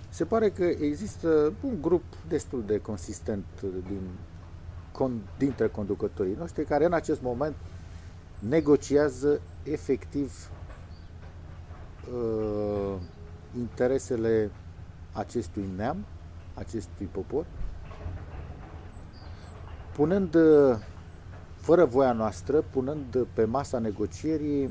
[0.09, 4.01] Se pare că există un grup destul de consistent din,
[4.93, 7.55] con, dintre conducătorii noștri care în acest moment
[8.39, 10.51] negociază efectiv
[12.13, 12.95] uh,
[13.59, 14.51] interesele
[15.13, 16.05] acestui neam,
[16.55, 17.45] acestui popor,
[19.99, 20.37] punând,
[21.55, 24.71] fără voia noastră, punând pe masa negocierii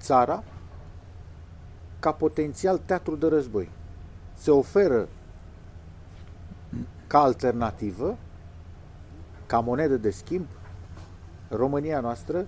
[0.00, 0.44] țara
[1.98, 3.70] ca potențial teatru de război.
[4.34, 5.08] Se oferă
[7.06, 8.16] ca alternativă,
[9.46, 10.46] ca monedă de schimb,
[11.48, 12.46] România noastră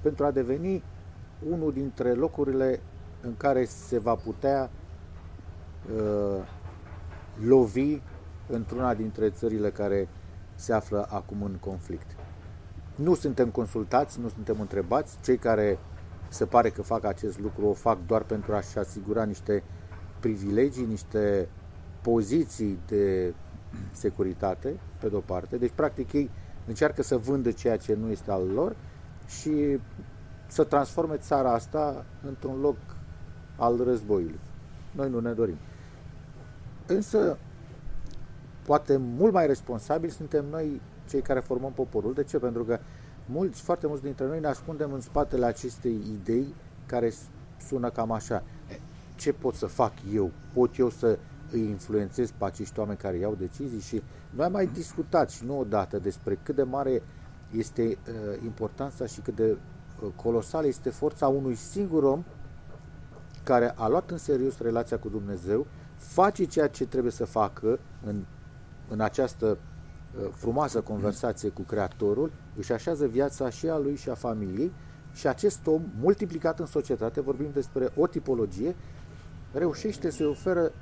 [0.00, 0.82] pentru a deveni
[1.48, 2.80] unul dintre locurile
[3.20, 4.70] în care se va putea
[5.96, 6.42] uh,
[7.46, 8.00] lovi
[8.48, 10.08] într-una dintre țările care
[10.54, 12.16] se află acum în conflict.
[12.94, 15.16] Nu suntem consultați, nu suntem întrebați.
[15.22, 15.78] Cei care
[16.28, 19.62] se pare că fac acest lucru o fac doar pentru a-și asigura niște
[20.20, 21.48] privilegii, niște
[22.02, 23.34] poziții de
[23.92, 25.56] securitate, pe de-o parte.
[25.56, 26.30] Deci, practic, ei
[26.66, 28.76] încearcă să vândă ceea ce nu este al lor
[29.26, 29.78] și
[30.46, 32.76] să transforme țara asta într-un loc
[33.56, 34.40] al războiului.
[34.90, 35.56] Noi nu ne dorim.
[36.86, 37.38] Însă,
[38.66, 42.14] poate mult mai responsabili suntem noi cei care formăm poporul.
[42.14, 42.38] De ce?
[42.38, 42.78] Pentru că
[43.26, 46.54] mulți, foarte mulți dintre noi ne ascundem în spatele acestei idei
[46.86, 47.12] care
[47.66, 48.42] sună cam așa.
[49.14, 50.30] Ce pot să fac eu?
[50.52, 51.18] Pot eu să
[51.50, 53.80] îi influențez pe acești oameni care iau decizii?
[53.80, 57.02] Și noi am mai discutat și nu odată despre cât de mare
[57.50, 59.50] este uh, importanța și cât de
[60.02, 62.24] uh, colosală este forța unui singur om
[63.42, 68.24] care a luat în serios relația cu Dumnezeu, face ceea ce trebuie să facă în
[68.88, 74.14] în această uh, frumoasă conversație cu Creatorul, își așează viața și a lui și a
[74.14, 74.72] familiei
[75.14, 78.74] și acest om, multiplicat în societate, vorbim despre o tipologie,
[79.52, 80.72] reușește să-i oferă,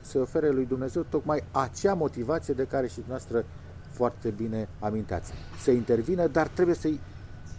[0.00, 3.44] să ofere lui Dumnezeu tocmai acea motivație de care și noastră
[3.90, 5.32] foarte bine aminteați.
[5.62, 7.00] Să intervină, dar trebuie să-i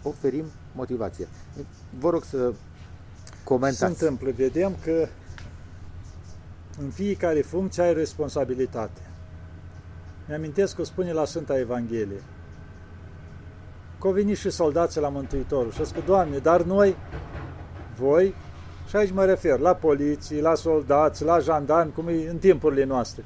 [0.02, 1.28] oferim motivație.
[1.98, 2.52] Vă rog să
[3.44, 3.78] comentați.
[3.78, 5.08] Se întâmplă, vedem că
[6.82, 9.09] în fiecare funcție ai responsabilitate.
[10.30, 12.22] Mi-amintesc că spune la Sfânta Evanghelie
[14.00, 16.96] că au venit și soldații la Mântuitorul și a spus, Doamne, dar noi,
[17.98, 18.34] voi,
[18.88, 23.24] și aici mă refer la poliții, la soldați, la jandarmi, cum e în timpurile noastre,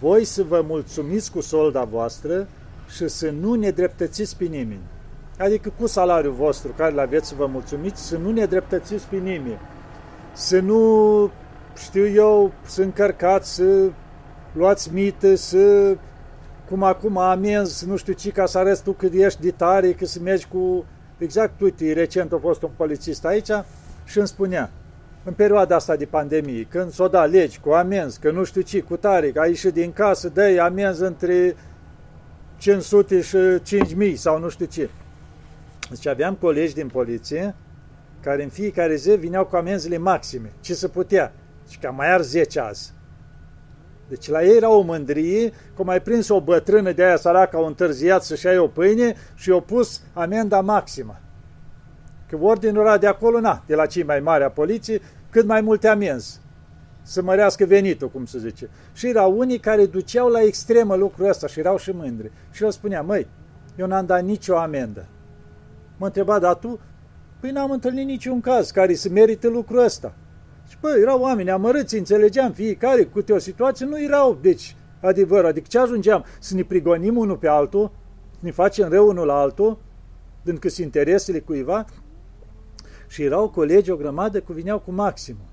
[0.00, 2.48] voi să vă mulțumiți cu solda voastră
[2.88, 4.82] și să nu ne dreptățiți pe nimeni.
[5.38, 9.16] Adică cu salariul vostru care îl aveți să vă mulțumiți, să nu ne dreptățiți pe
[9.16, 9.60] nimeni.
[10.32, 11.30] Să nu,
[11.76, 13.90] știu eu, să încărcați, să
[14.52, 15.96] luați mită, să
[16.68, 20.06] cum acum amenzi, nu știu ce, ca să arăți tu cât ești de tare, că
[20.06, 20.84] să mergi cu...
[21.18, 23.50] Exact, uite, recent a fost un polițist aici
[24.04, 24.70] și îmi spunea,
[25.24, 28.80] în perioada asta de pandemie, când s-o da legi cu amenzi, că nu știu ce,
[28.80, 31.56] cu tare, că ai ieșit din casă, dă amenzi între
[32.58, 34.90] 500 și 5000 sau nu știu ce.
[35.90, 37.54] Deci aveam colegi din poliție
[38.20, 41.32] care în fiecare zi vineau cu amenzile maxime, ce se putea.
[41.68, 42.92] Și că mai ar 10 azi.
[44.08, 47.66] Deci la ei era o mândrie, că mai prins o bătrână de aia săracă, au
[47.66, 51.20] întârziat să-și ia o pâine și i-au pus amenda maximă.
[52.28, 55.60] Că ordinul era de acolo, na, de la cei mai mari a poliției, cât mai
[55.60, 56.40] multe amenzi.
[57.02, 58.68] Să mărească venitul, cum se zice.
[58.92, 62.32] Și erau unii care duceau la extremă lucrul ăsta și erau și mândri.
[62.50, 63.26] Și el spunea, măi,
[63.76, 65.06] eu n-am dat nicio amendă.
[65.96, 66.80] Mă întreba, dar tu?
[67.40, 70.14] Păi n-am întâlnit niciun caz care să merite lucrul ăsta.
[70.76, 75.66] Și bă, erau oameni amărâți, înțelegeam fiecare cu o situație, nu erau, deci, adevăr, adică
[75.68, 76.24] ce ajungeam?
[76.40, 77.90] Să ne prigonim unul pe altul,
[78.30, 79.78] să ne facem rău unul la altul,
[80.42, 81.84] din că interesele cuiva,
[83.08, 85.46] și erau colegi o grămadă cu vineau cu maximul.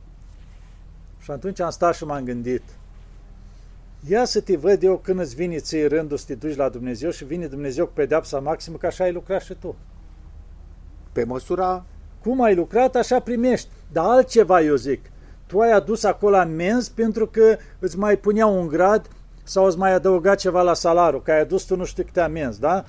[1.19, 2.63] Și atunci am stat și m-am gândit,
[4.07, 7.09] ia să te văd eu când îți vine ție rândul să te duci la Dumnezeu
[7.09, 9.75] și vine Dumnezeu cu pedeapsa maximă, că așa ai lucrat și tu.
[11.11, 11.85] Pe măsura...
[12.21, 13.67] Cum ai lucrat, așa primești.
[13.91, 15.11] Dar altceva, eu zic.
[15.53, 19.07] Tu ai adus acolo amenzi pentru că îți mai puneau un grad
[19.43, 22.59] sau îți mai adăuga ceva la salariu, că ai adus tu nu știu câte amenzi,
[22.59, 22.85] da?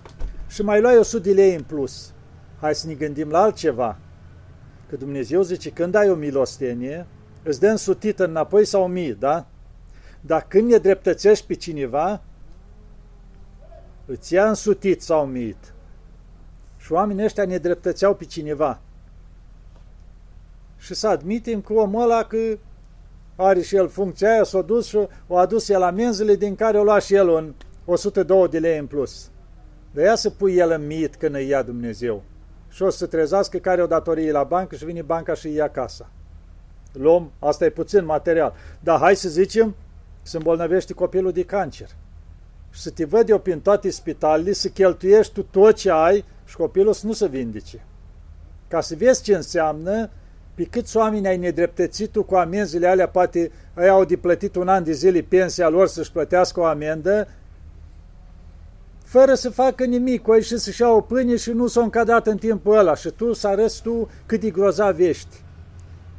[0.48, 2.12] Și mai luai 100 de lei în plus.
[2.60, 3.96] Hai să ne gândim la altceva.
[4.88, 7.06] Că Dumnezeu zice, când ai o milostenie,
[7.42, 9.46] îți dă însutită înapoi sau mii, da?
[10.20, 12.22] Dar când ne dreptățești pe cineva,
[14.06, 15.74] îți ia însutit sau mit.
[16.76, 18.80] Și oamenii ăștia ne dreptățeau pe cineva.
[20.84, 22.58] Și să admitem că omul ăla că
[23.36, 26.82] are și el funcția aia, s-a dus și o adus el amenzile din care o
[26.82, 29.30] lua și el un 102 de lei în plus.
[29.90, 32.22] De ea să pui el în mit când îi ia Dumnezeu.
[32.68, 35.70] Și o să trezească care o datorie la bancă și vine banca și îi ia
[35.70, 36.10] casa.
[36.92, 38.54] Luăm, asta e puțin material.
[38.80, 39.74] Dar hai să zicem,
[40.22, 41.88] să îmbolnăvești copilul de cancer.
[42.70, 46.56] Și să te văd eu prin toate spitalele, să cheltuiești tu tot ce ai și
[46.56, 47.84] copilul să nu se vindece.
[48.68, 50.10] Ca să vezi ce înseamnă,
[50.54, 54.68] pe câți oameni ai nedreptățit tu cu amenzile alea, poate ei au de plătit un
[54.68, 57.28] an de zile pensia lor să-și plătească o amendă,
[59.04, 62.36] fără să facă nimic, o și să-și ia o pâine și nu s-o încadat în
[62.36, 65.42] timpul ăla și tu să arăți tu cât de grozav ești.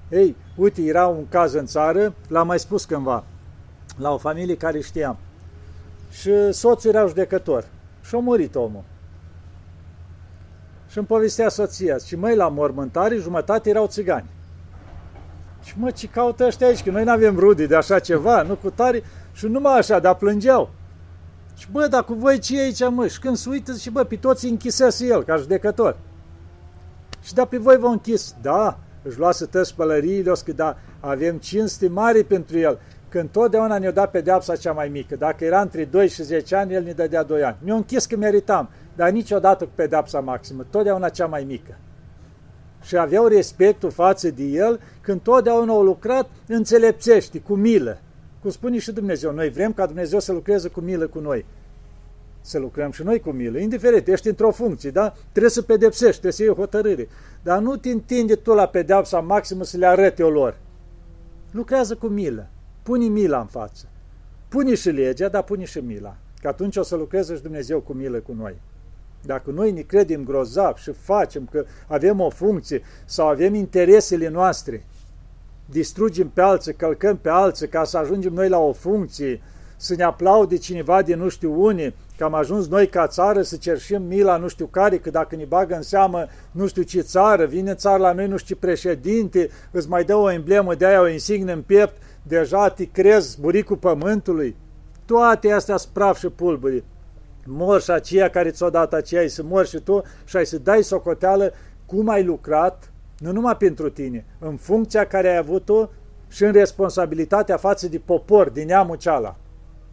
[0.09, 3.23] Ei, uite, era un caz în țară, l-am mai spus cândva,
[3.97, 5.17] la o familie care știam.
[6.11, 7.67] Și soțul era judecător.
[8.03, 8.83] Și a murit omul
[10.95, 11.97] și îmi povestea soția.
[11.97, 14.25] Și măi, la mormântare, jumătate erau țigani.
[15.63, 16.83] Și mă, ce caută ăștia aici?
[16.83, 19.03] Că noi nu avem rude de așa ceva, nu cu tare.
[19.33, 20.69] Și numai așa, dar plângeau.
[21.55, 23.07] Și bă, dar cu voi ce e aici, mă?
[23.07, 25.97] Și când se uită, și bă, pe toți închisese el, ca judecător.
[27.21, 28.35] Și da, pe voi vă închis.
[28.41, 32.79] Da, își luase tăți pălăriile, că da, avem cinste mari pentru el.
[33.09, 35.15] Când totdeauna ne-o dat pedeapsa cea mai mică.
[35.15, 37.55] Dacă era între 2 și 10 ani, el ne dădea 2 ani.
[37.59, 41.77] Ne-o închis că meritam dar niciodată cu pedapsa maximă, totdeauna cea mai mică.
[42.81, 47.99] Și aveau respectul față de el când totdeauna au lucrat înțelepțește, cu milă.
[48.41, 51.45] Cum spune și Dumnezeu, noi vrem ca Dumnezeu să lucreze cu milă cu noi.
[52.41, 55.13] Să lucrăm și noi cu milă, indiferent, ești într-o funcție, da?
[55.31, 57.07] Trebuie să pedepsești, trebuie să iei o hotărâre.
[57.43, 60.57] Dar nu te întinde tu la pedepsa maximă să le arăte o lor.
[61.51, 62.47] Lucrează cu milă.
[62.83, 63.85] Pune mila în față.
[64.47, 66.15] Pune și legea, dar pune și mila.
[66.41, 68.55] Că atunci o să lucreze și Dumnezeu cu milă cu noi.
[69.25, 74.85] Dacă noi ne credem grozav și facem că avem o funcție sau avem interesele noastre,
[75.65, 79.41] distrugem pe alții, călcăm pe alții ca să ajungem noi la o funcție,
[79.77, 83.55] să ne aplaude cineva de nu știu unii, Că am ajuns noi ca țară să
[83.55, 87.45] cerșim mila nu știu care, că dacă ne bagă în seamă nu știu ce țară,
[87.45, 91.01] vine țară la noi nu știu ce președinte, îți mai dă o emblemă de aia,
[91.01, 94.55] o insigne în piept, deja te crezi buricul pământului.
[95.05, 96.83] Toate astea spraf și pulburi.
[97.47, 100.83] Mor și aceia care ți-o dat aceea, să mor și tu și ai să dai
[100.83, 101.53] socoteală
[101.85, 105.89] cum ai lucrat, nu numai pentru tine, în funcția care ai avut-o
[106.27, 109.35] și în responsabilitatea față de popor, din neamul ceala.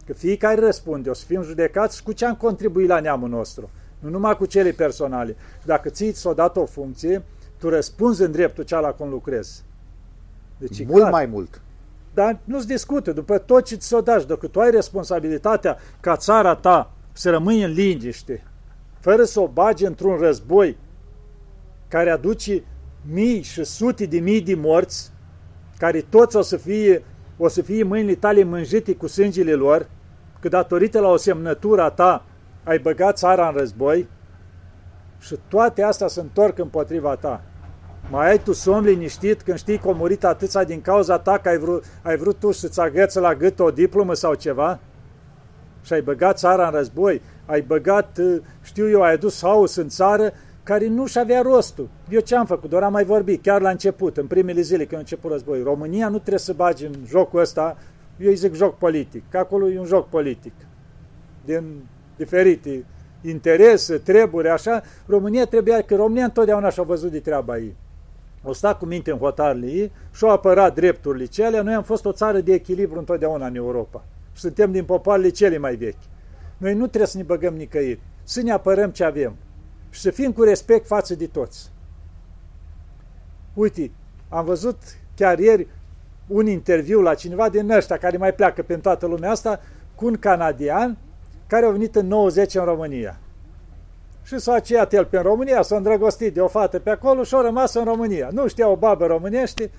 [0.05, 4.09] Că fiecare răspunde, o să fim judecați cu ce am contribuit la neamul nostru, nu
[4.09, 5.35] numai cu cele personale.
[5.59, 7.23] Și dacă ți s-o dat o funcție,
[7.57, 9.63] tu răspunzi în dreptul ceala cum lucrezi.
[10.57, 11.11] Deci, mult clar.
[11.11, 11.61] mai mult.
[12.13, 16.55] Dar nu-ți discute, după tot ce ți s-o dați, dacă tu ai responsabilitatea ca țara
[16.55, 18.43] ta să rămâi în liniște,
[18.99, 20.77] fără să o bagi într-un război
[21.87, 22.63] care aduce
[23.11, 25.11] mii și sute de mii de morți,
[25.77, 27.03] care toți o să fie,
[27.37, 29.89] o să fie mâinile tale mânjite cu sângele lor,
[30.39, 32.25] că datorită la o semnătură a ta
[32.63, 34.07] ai băgat țara în război
[35.19, 37.43] și toate astea se întorc împotriva ta.
[38.09, 41.49] Mai ai tu somn liniștit când știi că a murit atâția din cauza ta că
[41.49, 44.79] ai vrut, ai vrut tu să-ți agăță la gât o diplomă sau ceva?
[45.83, 48.19] Și ai băgat țara în război, ai băgat,
[48.61, 51.89] știu eu, ai adus haos în țară care nu-și avea rostul.
[52.09, 52.69] Eu ce am făcut?
[52.69, 55.63] Doar am mai vorbit, chiar la început, în primele zile când a început războiul.
[55.63, 57.77] România nu trebuie să bagi în jocul ăsta,
[58.17, 60.53] eu îi zic joc politic, că acolo e un joc politic.
[61.45, 61.63] Din
[62.15, 62.85] diferite
[63.21, 67.75] interese, treburi, așa, România trebuia, că România întotdeauna și-a văzut de treaba ei.
[68.43, 71.61] O sta cu minte în hotarele ei și-au apărat drepturile cele.
[71.61, 74.03] Noi am fost o țară de echilibru întotdeauna în Europa.
[74.33, 76.01] Și suntem din popoarele cele mai vechi.
[76.57, 79.35] Noi nu trebuie să ne băgăm nicăieri, să ne apărăm ce avem
[79.89, 81.71] și să fim cu respect față de toți.
[83.53, 83.91] Uite,
[84.29, 84.77] am văzut
[85.15, 85.67] chiar ieri
[86.27, 89.59] un interviu la cineva din ăștia care mai pleacă pe toată lumea asta
[89.95, 90.97] cu un canadian
[91.47, 93.19] care a venit în 90 în România.
[94.23, 97.41] Și s-a aceat el pe România, s-a îndrăgostit de o fată pe acolo și a
[97.41, 98.29] rămas în România.
[98.31, 99.71] Nu știa o babă românește.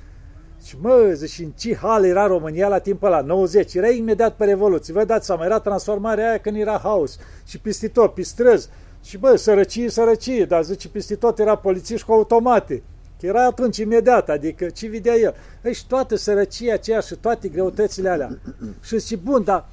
[0.65, 4.45] Și mă, zice, în ce hal era România la timpul ăla, 90, era imediat pe
[4.45, 4.93] Revoluție.
[4.93, 8.69] Vă dați seama, era transformarea aia când era haos și peste tot, pe străzi.
[9.03, 12.83] Și bă, sărăcie, sărăcie, dar zice, peste tot era polițiști cu automate.
[13.21, 15.35] Că era atunci imediat, adică ce vedea el.
[15.65, 18.39] Ei, și toată sărăcia aceea și toate greutățile alea.
[18.83, 19.69] și zice, bun, dar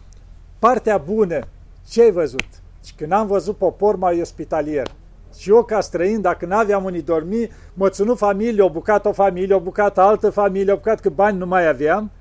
[0.60, 1.40] partea bună,
[1.90, 2.48] ce ai văzut?
[2.86, 4.92] Și când am văzut popor mai ospitalier,
[5.38, 9.56] și eu ca străin, dacă n-aveam unii dormi, mă ținu familie, o bucată o familie,
[9.56, 12.12] o bucată altă familie, o bucată că bani nu mai aveam,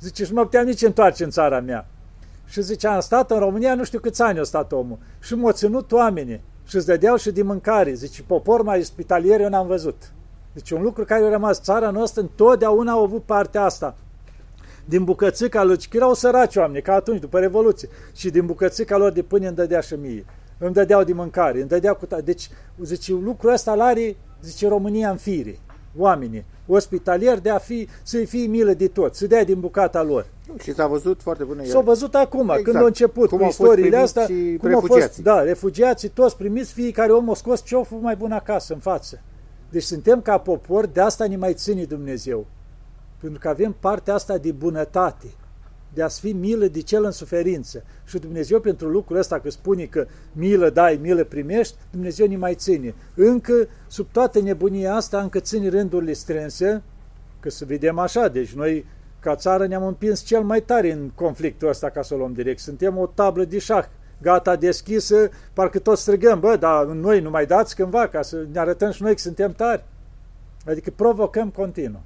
[0.00, 1.86] zice, și nu mă puteam nici întoarce în țara mea.
[2.46, 4.98] Și zice, am stat în România, nu știu câți ani a stat omul.
[5.20, 7.92] Și m-au ținut oamenii și îți dădeau și de mâncare.
[7.92, 10.12] Zice, popor mai ospitalier eu n-am văzut.
[10.52, 13.96] Deci un lucru care a rămas țara noastră, întotdeauna au avut partea asta.
[14.84, 19.12] Din bucățica lor, că erau săraci oameni, ca atunci, după Revoluție, și din bucățica lor
[19.12, 20.24] de pâine îmi dădea și mie.
[20.64, 22.06] Îmi dădeau de mâncare, îmi dădeau cu...
[22.24, 22.50] Deci,
[22.82, 25.58] zice, lucrul ăsta l-are, zice, România în fire.
[25.96, 30.26] Oamenii, ospitalier de a fi, să-i fie milă de tot, să dea din bucata lor.
[30.62, 32.62] Și s-a văzut foarte bună S-a văzut acum, exact.
[32.62, 34.26] când a început cum cu istoriile astea,
[34.60, 38.72] cum au fost, da, refugiații toți primiți, fiecare om a scos cioful mai bun acasă,
[38.72, 39.20] în față.
[39.70, 42.46] Deci suntem ca popor, de asta ne mai ține Dumnezeu.
[43.20, 45.26] Pentru că avem partea asta de bunătate,
[45.94, 47.82] de a-ți fi milă de cel în suferință.
[48.04, 52.54] Și Dumnezeu pentru lucrul ăsta, că spune că milă dai, milă primești, Dumnezeu ne mai
[52.54, 52.94] ține.
[53.14, 56.82] Încă, sub toată nebunia asta, încă ține rândurile strânse,
[57.40, 58.86] că să vedem așa, deci noi
[59.20, 62.60] ca țară ne-am împins cel mai tare în conflictul ăsta, ca să o luăm direct.
[62.60, 63.84] Suntem o tablă de șah,
[64.22, 68.58] gata deschisă, parcă toți strigăm, bă, dar noi nu mai dați cândva, ca să ne
[68.58, 69.84] arătăm și noi că suntem tari.
[70.66, 72.02] Adică provocăm continuu.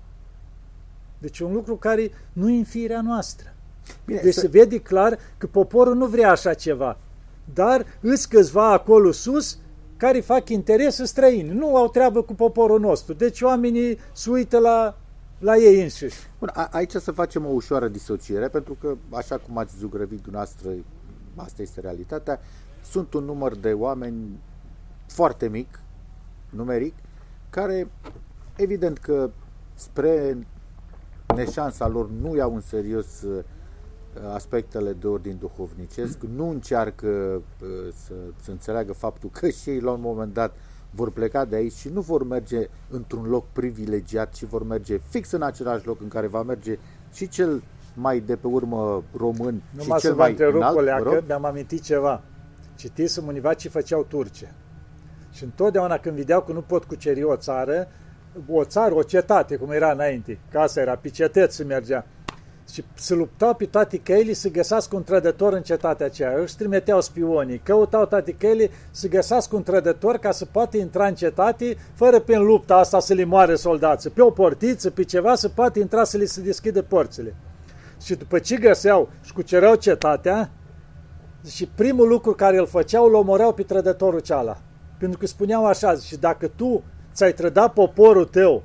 [1.18, 3.55] Deci un lucru care nu e în firea noastră.
[4.04, 4.40] Bine, deci să...
[4.40, 6.98] se vede clar că poporul nu vrea așa ceva.
[7.54, 9.58] Dar îți câțiva acolo sus
[9.96, 11.48] care fac interes străini.
[11.48, 13.14] Nu au treabă cu poporul nostru.
[13.14, 14.96] Deci oamenii se uită la
[15.38, 16.16] la ei înșiși.
[16.38, 20.70] Bun, a, aici să facem o ușoară disociere, pentru că, așa cum ați zugrăvit dumneavoastră,
[21.36, 22.40] asta este realitatea,
[22.84, 24.40] sunt un număr de oameni
[25.06, 25.80] foarte mic,
[26.50, 26.94] numeric,
[27.50, 27.90] care,
[28.56, 29.30] evident că
[29.74, 30.46] spre
[31.34, 33.44] neșansa lor nu iau în serios uh,
[34.32, 37.68] aspectele de ordin duhovnicesc, nu încearcă uh,
[38.06, 40.54] să, să înțeleagă faptul că și ei la un moment dat
[40.90, 45.30] vor pleca de aici și nu vor merge într-un loc privilegiat, ci vor merge fix
[45.30, 46.78] în același loc în care va merge
[47.12, 47.62] și cel
[47.94, 50.74] mai de pe urmă român Numai și cel să mai întrerup, înalt.
[50.74, 52.22] Coleacă, mi-am amintit ceva.
[52.76, 54.54] Citisem univa ce făceau turce.
[55.32, 57.88] Și întotdeauna când vedeau că nu pot cuceri o țară,
[58.48, 62.06] o țară, o cetate, cum era înainte, casa era pe cetăți se mergea,
[62.72, 66.40] Și se luptau pe toate căile să găsească un trădător în cetatea aceea.
[66.40, 71.14] Își trimiteau spionii, căutau toate căile să găsească un trădător ca să poată intra în
[71.14, 74.10] cetate fără prin lupta asta să le moare soldații.
[74.10, 77.34] Pe o portiță, pe ceva, să poată intra să le se deschidă porțile.
[78.02, 80.50] Și după ce găseau și cucereau cetatea,
[81.48, 84.58] și primul lucru care îl făceau, îl omoreau pe trădătorul ceala.
[84.98, 88.62] Pentru că spuneau așa, și dacă tu ți-ai trădat poporul tău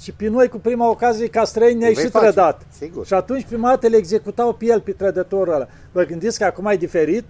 [0.00, 2.24] și pe noi cu prima ocazie ca străini ne-ai și face.
[2.24, 2.62] trădat.
[2.78, 3.06] Sigur.
[3.06, 5.66] Și atunci prima dată le executau pe el, pe trădătorul ăla.
[5.92, 7.24] Vă gândiți că acum e diferit?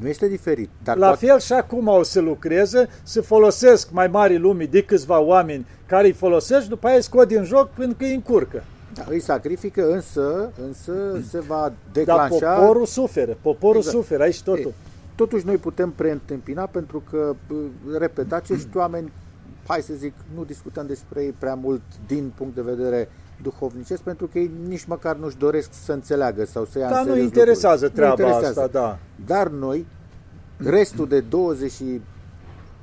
[0.00, 0.68] Nu este diferit.
[0.84, 1.26] Dar La poate...
[1.26, 6.06] fel și acum o să lucreze, să folosesc mai mari lumii de câțiva oameni care
[6.06, 8.62] îi folosesc, după aia îi scot din joc pentru că îi încurcă.
[8.94, 10.92] Da, îi sacrifică, însă, însă
[11.28, 12.38] se va declanșa...
[12.38, 13.96] Dar poporul suferă, poporul exact.
[13.96, 14.64] suferă, aici totul.
[14.66, 14.74] Ei,
[15.14, 17.34] totuși noi putem preîntâmpina pentru că,
[17.98, 19.12] repet, acești oameni,
[19.66, 23.08] hai să zic, nu discutăm despre ei prea mult din punct de vedere
[23.42, 27.04] duhovnicesc, pentru că ei nici măcar nu-și doresc să înțeleagă sau să ia da, în
[27.04, 27.92] serios nu interesează lucruri.
[27.92, 28.60] treaba nu interesează.
[28.60, 28.98] asta, da.
[29.26, 29.86] Dar noi,
[30.56, 31.72] restul de 20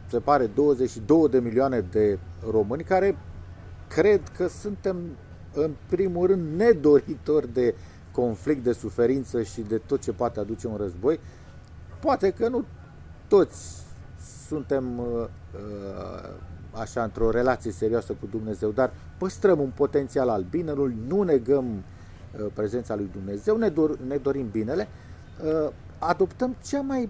[0.09, 2.19] se pare 22 de milioane de
[2.51, 3.17] români care
[3.87, 4.95] cred că suntem
[5.53, 7.75] în primul rând nedoritori de
[8.11, 11.19] conflict, de suferință și de tot ce poate aduce un război,
[11.99, 12.65] Poate că nu
[13.27, 13.83] toți
[14.47, 15.05] suntem uh,
[15.53, 16.29] uh,
[16.79, 22.45] așa într-o relație serioasă cu Dumnezeu, dar păstrăm un potențial al binelui, nu negăm uh,
[22.53, 24.87] prezența lui Dumnezeu, ne, dor, ne dorim binele,
[25.99, 27.09] adoptăm cea mai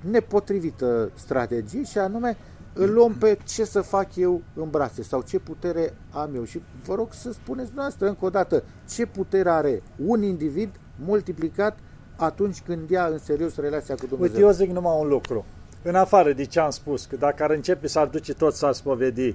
[0.00, 2.36] nepotrivită strategie și anume
[2.72, 6.44] îl luăm pe ce să fac eu în brațe sau ce putere am eu.
[6.44, 10.70] Și vă rog să spuneți noastră încă o dată ce putere are un individ
[11.04, 11.78] multiplicat
[12.16, 14.34] atunci când ia în serios relația cu Dumnezeu.
[14.34, 15.44] Uite, eu zic numai un lucru.
[15.82, 18.70] În afară de ce am spus, că dacă ar începe să ar duce tot să
[18.72, 19.34] spovedi,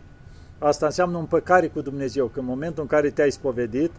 [0.60, 3.92] asta înseamnă un păcare cu Dumnezeu, că în momentul în care te-ai spovedit,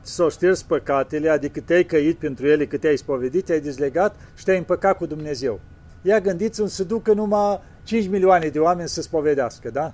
[0.00, 4.58] să ștergi păcatele, adică te-ai căit pentru ele, că te-ai spovedit, te-ai dezlegat și te-ai
[4.58, 5.60] împăcat cu Dumnezeu.
[6.02, 9.92] Ia gândiți-vă să ducă numai 5 milioane de oameni să spovedească, da?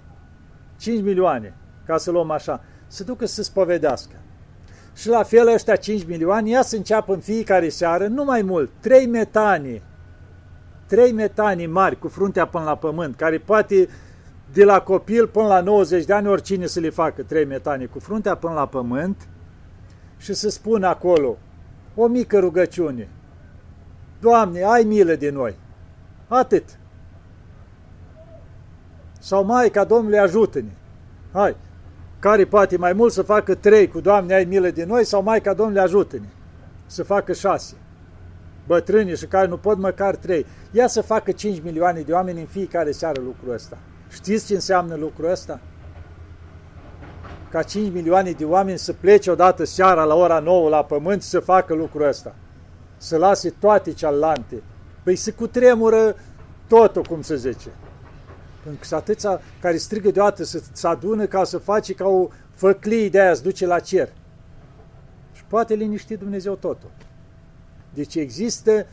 [0.76, 1.54] 5 milioane,
[1.86, 4.14] ca să luăm așa, să ducă să spovedească.
[4.94, 8.70] Și la fel ăștia 5 milioane, ia să înceapă în fiecare seară, nu mai mult,
[8.80, 9.82] 3 metani,
[10.90, 13.88] 3 metani mari cu fruntea până la pământ, care poate
[14.52, 17.98] de la copil până la 90 de ani oricine să le facă 3 metani cu
[17.98, 19.28] fruntea până la pământ
[20.16, 21.36] și să spună acolo
[21.94, 23.08] o mică rugăciune.
[24.20, 25.54] Doamne, ai milă de noi.
[26.28, 26.64] Atât.
[29.18, 30.72] Sau Maica Domnului ajută-ne.
[31.32, 31.56] Hai,
[32.18, 35.52] care poate mai mult să facă trei cu Doamne ai milă de noi sau Maica
[35.54, 36.28] Domnului ajută-ne
[36.86, 37.74] să facă șase.
[38.70, 40.46] Bătrânii și care nu pot măcar trei.
[40.70, 43.78] Ia să facă 5 milioane de oameni în fiecare seară lucrul ăsta.
[44.08, 45.60] Știți ce înseamnă lucrul ăsta?
[47.50, 51.40] Ca 5 milioane de oameni să plece odată seara la ora 9 la pământ să
[51.40, 52.34] facă lucrul ăsta.
[52.96, 54.62] Să lase toate cealante.
[55.02, 56.16] Păi se cutremură
[56.68, 57.68] totul, cum se zice.
[58.62, 62.28] Pentru că sunt atâția care strigă deodată să se adună ca să face ca o
[62.54, 64.08] făclie de aia să duce la cer.
[65.32, 66.90] Și poate liniști Dumnezeu totul.
[67.94, 68.86] Deci există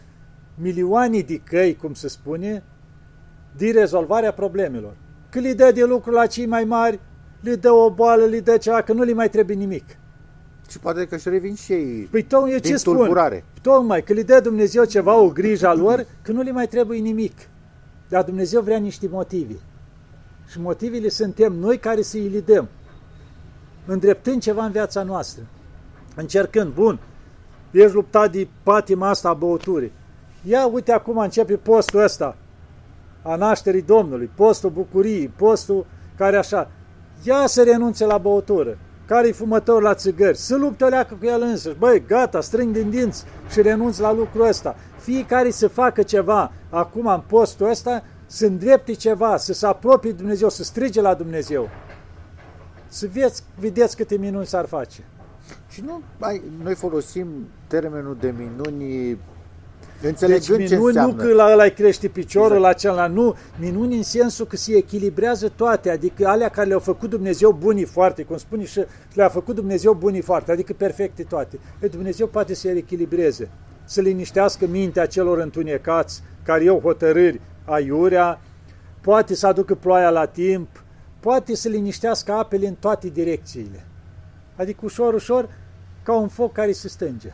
[0.56, 2.64] milioane de căi, cum se spune,
[3.58, 4.96] de rezolvarea problemelor.
[5.30, 7.00] Că le dă de lucru la cei mai mari,
[7.40, 9.86] le dă o boală, le dă ceva, că nu le mai trebuie nimic.
[10.70, 12.96] Și poate că își revin și ei păi tot, eu ce spun?
[13.62, 17.00] Tocmai, că le dă Dumnezeu ceva, o grijă a lor, că nu le mai trebuie
[17.00, 17.34] nimic.
[18.10, 19.56] Dar Dumnezeu vrea niște motive.
[20.48, 22.68] Și motivele suntem noi care să îi le dăm.
[23.86, 25.44] Îndreptând ceva în viața noastră.
[26.16, 27.00] Încercând, bun,
[27.72, 29.92] ești luptat de patima asta a băuturii.
[30.44, 32.36] Ia, uite, acum începe postul ăsta
[33.22, 35.86] a nașterii Domnului, postul bucuriei, postul
[36.18, 36.70] care așa.
[37.24, 38.78] Ia să renunțe la băutură.
[39.06, 40.38] Care-i fumător la țigări?
[40.38, 41.78] Să lupte o leacă cu el însăși.
[41.78, 44.76] Băi, gata, strâng din dinți și renunț la lucrul ăsta
[45.08, 50.16] fiecare să facă ceva acum în postul ăsta, să îndrepte ceva, să se apropie de
[50.18, 51.70] Dumnezeu, să strige la Dumnezeu.
[52.88, 55.04] Să vedeți, vedeți câte minuni s-ar face.
[55.70, 57.28] Și nu, mai, noi folosim
[57.68, 59.18] termenul de minuni
[60.02, 62.62] Înțelegând deci minuni ce nu că la ăla crește piciorul, exact.
[62.62, 63.36] la celălalt, nu.
[63.60, 68.24] Minuni în sensul că se echilibrează toate, adică alea care le-au făcut Dumnezeu bunii foarte,
[68.24, 71.60] cum spune și le-a făcut Dumnezeu bunii foarte, adică perfecte toate.
[71.80, 73.50] E, Dumnezeu poate să le echilibreze
[73.88, 78.42] să liniștească mintea celor întunecați, care iau hotărâri aiurea,
[79.02, 80.84] poate să aducă ploaia la timp,
[81.20, 83.86] poate să liniștească apele în toate direcțiile.
[84.58, 85.50] Adică ușor, ușor,
[86.04, 87.34] ca un foc care se stânge.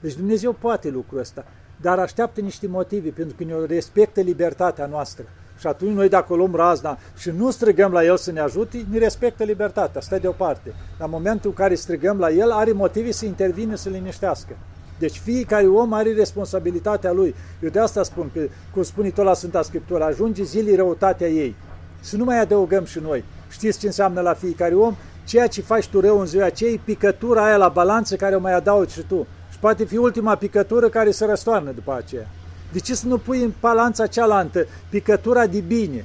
[0.00, 1.44] Deci Dumnezeu poate lucrul ăsta,
[1.80, 5.24] dar așteaptă niște motive, pentru că ne respectă libertatea noastră.
[5.58, 8.84] Și atunci noi dacă o luăm razna și nu strigăm la el să ne ajute,
[8.90, 10.74] ne respectă libertatea, stă deoparte.
[10.98, 14.56] La momentul în care strigăm la el, are motive să intervină, să liniștească.
[14.98, 17.34] Deci fiecare om are responsabilitatea lui.
[17.62, 18.40] Eu de asta spun că,
[18.72, 21.56] cum spune tot la Sfânta Scriptură, ajunge zilii răutatea ei.
[22.00, 23.24] Să nu mai adăugăm și noi.
[23.48, 24.96] Știți ce înseamnă la fiecare om?
[25.24, 28.54] Ceea ce faci tu rău în ziua aceea picătura aia la balanță care o mai
[28.54, 29.26] adaugi și tu.
[29.50, 32.28] Și poate fi ultima picătură care se răstoarnă după aceea.
[32.72, 36.04] De ce să nu pui în balanța cealaltă picătura de bine?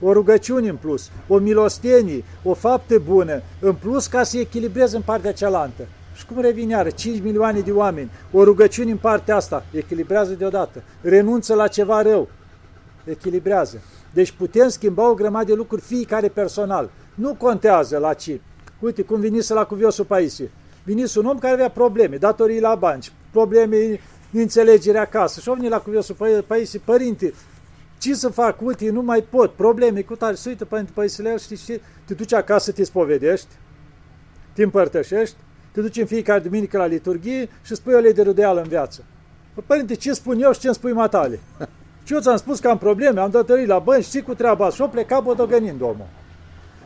[0.00, 5.02] O rugăciune în plus, o milostenie, o faptă bună în plus ca să echilibrezi în
[5.02, 5.86] partea cealaltă.
[6.14, 6.90] Și cum revine iară?
[6.90, 10.82] 5 milioane de oameni, o rugăciune în partea asta, echilibrează deodată.
[11.00, 12.28] Renunță la ceva rău,
[13.04, 13.82] echilibrează.
[14.12, 16.90] Deci putem schimba o grămadă de lucruri fiecare personal.
[17.14, 18.40] Nu contează la ce.
[18.78, 20.50] Uite, cum vinise la cuviosul Paisie.
[20.84, 23.76] Vinise un om care avea probleme, datorii la banci, probleme
[24.30, 25.40] de înțelegere acasă.
[25.40, 27.32] Și a venit la cuviosul Paisie, părinte,
[28.00, 28.60] ce să fac?
[28.62, 30.34] Uite, nu mai pot, probleme cu tare.
[30.34, 31.80] Se uită Părinte Paisile, știți ce?
[32.04, 33.48] Te duci acasă, te spovedești,
[34.52, 35.36] te împărtășești,
[35.72, 39.04] te duci în fiecare duminică la liturghie și spui o lei de rudeală în viață.
[39.66, 41.40] Părinte, ce spun eu și ce îmi spui matale?
[42.04, 44.76] Și eu ți-am spus că am probleme, am datorii la bani, știi cu treaba asta.
[44.76, 46.06] Și-o pleca bodogănind omul.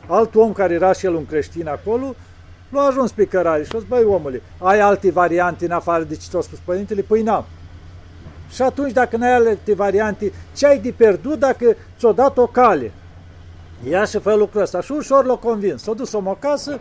[0.07, 2.15] Alt om care era și el un creștin acolo,
[2.69, 6.15] l-a ajuns pe cărare și a zis, băi omule, ai alte variante în afară de
[6.15, 7.03] ce ți-a spus părintele?
[7.03, 7.45] Păi n-am.
[8.51, 12.93] Și atunci, dacă n-ai alte variante, ce ai de pierdut dacă ți-o dat o cale?
[13.89, 14.81] Ia și fă lucrul ăsta.
[14.81, 15.83] Și ușor l-a convins.
[15.83, 16.81] S-a dus om acasă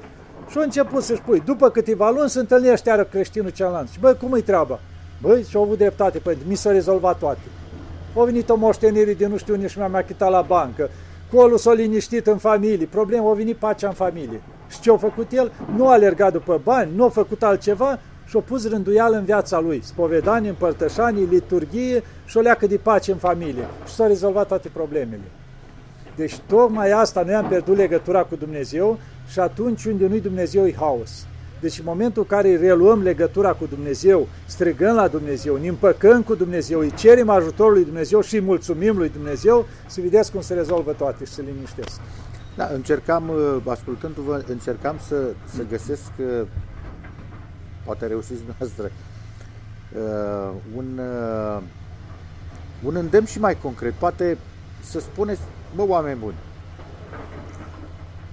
[0.50, 1.42] și a început să-și pui.
[1.46, 3.90] După câteva luni se întâlnește iară creștinul celălalt.
[3.90, 4.80] Și băi, cum-i treaba?
[5.22, 7.40] Băi, și-au avut dreptate, părinte, mi s-a rezolvat toate.
[8.18, 10.90] A venit o moștenire de nu știu unde și mi-a achitat la bancă.
[11.36, 12.86] Colul s-a liniștit în familie.
[12.86, 14.42] Problema, a venit pacea în familie.
[14.70, 15.52] Și ce a făcut el?
[15.76, 19.60] Nu a alergat după bani, nu a făcut altceva și a pus rânduială în viața
[19.60, 19.82] lui.
[19.84, 23.66] Spovedanie, împărtășanie, liturghie și o leacă de pace în familie.
[23.88, 25.32] Și s-a rezolvat toate problemele.
[26.16, 30.74] Deci tocmai asta, noi am pierdut legătura cu Dumnezeu și atunci unde nu-i Dumnezeu e
[30.74, 31.26] haos.
[31.64, 36.36] Deci în momentul în care reluăm legătura cu Dumnezeu, strigăm la Dumnezeu, ne împăcăm cu
[36.36, 40.54] Dumnezeu, îi cerem ajutorul lui Dumnezeu și îi mulțumim lui Dumnezeu, să vedeți cum se
[40.54, 42.00] rezolvă toate și se liniștesc.
[42.56, 45.16] Da, încercam, uh, ascultându-vă, încercam să,
[45.56, 46.48] să găsesc, uh,
[47.86, 48.92] poate reușiți noastră,
[49.96, 51.00] uh, un,
[52.84, 53.94] un îndemn și mai concret.
[53.94, 54.38] Poate
[54.82, 55.42] să spuneți,
[55.76, 56.36] bă, oameni buni,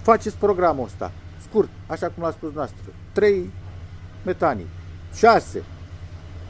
[0.02, 1.12] faceți programul ăsta,
[1.48, 3.50] scurt, așa cum l-a spus noastră, 3
[4.24, 4.66] metanii,
[5.14, 5.62] 6,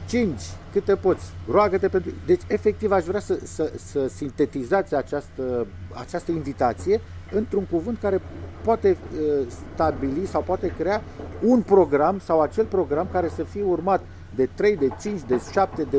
[0.07, 2.11] 5, câte poți, roagă-te pentru...
[2.25, 8.21] Deci, efectiv, aș vrea să, să, să sintetizați această, această invitație într-un cuvânt care
[8.63, 11.01] poate uh, stabili sau poate crea
[11.45, 14.01] un program sau acel program care să fie urmat
[14.35, 15.97] de 3, de 5, de 7, de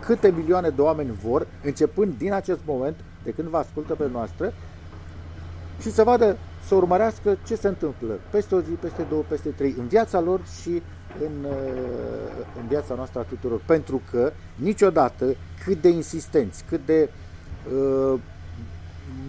[0.00, 4.52] câte milioane de oameni vor, începând din acest moment, de când vă ascultă pe noastră,
[5.84, 9.74] și să vadă, să urmărească ce se întâmplă peste o zi, peste două, peste trei,
[9.78, 10.82] în viața lor și
[11.20, 13.60] în, uh, în viața noastră a tuturor.
[13.66, 15.24] Pentru că niciodată
[15.64, 17.10] cât de insistenți, cât de
[17.74, 18.20] uh,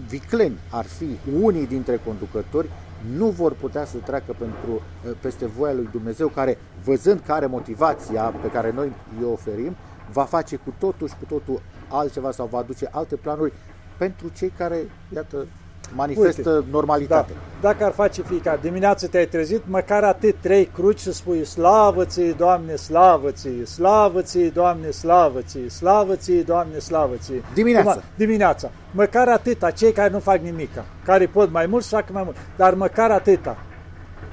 [0.08, 2.68] vicleni ar fi unii dintre conducători,
[3.16, 8.22] nu vor putea să treacă pentru, uh, peste voia lui Dumnezeu, care, văzând care motivația
[8.22, 9.76] pe care noi îi oferim,
[10.12, 13.52] va face cu totul și cu totul altceva sau va aduce alte planuri
[13.96, 14.76] pentru cei care,
[15.14, 15.46] iată,
[15.94, 17.32] manifestă Uite, normalitate.
[17.32, 22.04] Da, dacă ar face fiecare dimineață te-ai trezit, măcar atât trei cruci să spui slavă
[22.04, 27.42] ție, Doamne, slavă ție, slavă ție, Doamne, slavă ție, slavă ție, Doamne, slavă ție.
[27.54, 27.92] Dimineața.
[27.92, 28.70] Cum, dimineața.
[28.90, 32.36] Măcar atâta, cei care nu fac nimica, care pot mai mult să facă mai mult,
[32.56, 33.56] dar măcar atâta.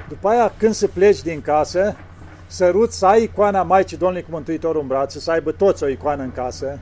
[0.10, 1.96] După aia, când se pleci din casă,
[2.48, 6.24] sărut să ai icoana Maicii Domnului cu Mântuitorul în brațe, să aibă toți o icoană
[6.24, 6.80] în casă,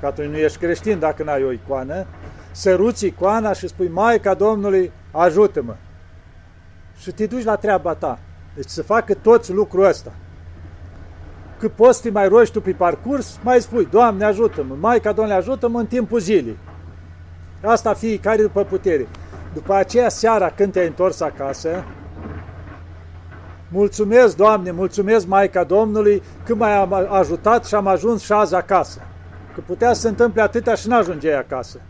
[0.00, 2.06] că atunci nu ești creștin dacă n-ai o icoană,
[2.54, 5.74] săruți icoana și spui, Maica Domnului, ajută-mă.
[6.98, 8.18] Și te duci la treaba ta.
[8.54, 10.12] Deci să facă toți lucrul ăsta.
[11.58, 15.40] Cât poți să te mai rogi tu pe parcurs, mai spui, Doamne ajută-mă, Maica Domnului
[15.40, 16.56] ajută-mă în timpul zilei.
[17.62, 19.06] Asta fiecare după putere.
[19.54, 21.84] După aceea seara când te-ai întors acasă,
[23.68, 29.00] mulțumesc Doamne, mulțumesc Maica Domnului că m-ai ajutat și am ajuns și azi acasă.
[29.54, 31.80] Că putea să se întâmple atâtea și n-ajungeai acasă.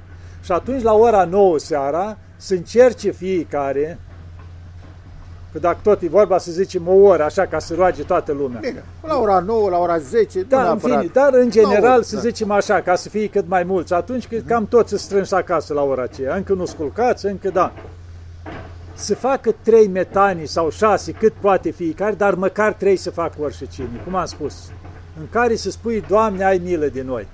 [0.44, 3.98] Și atunci la ora 9 seara să încerce fiecare,
[5.52, 8.60] că dacă tot e vorba să zicem o oră, așa ca să roage toată lumea.
[8.60, 12.20] Bine, la ora 9, la ora 10, da, în fine, dar în general să da.
[12.20, 13.94] zicem așa, ca să fie cât mai mulți.
[13.94, 16.34] Atunci că cam toți se strânși acasă la ora aceea.
[16.34, 17.72] Încă nu sculcați, încă da.
[18.94, 24.00] Să facă trei metanii sau șase, cât poate fiecare, dar măcar trei să facă oricine,
[24.04, 24.54] cum am spus.
[25.20, 27.26] În care să spui, Doamne, ai milă de noi.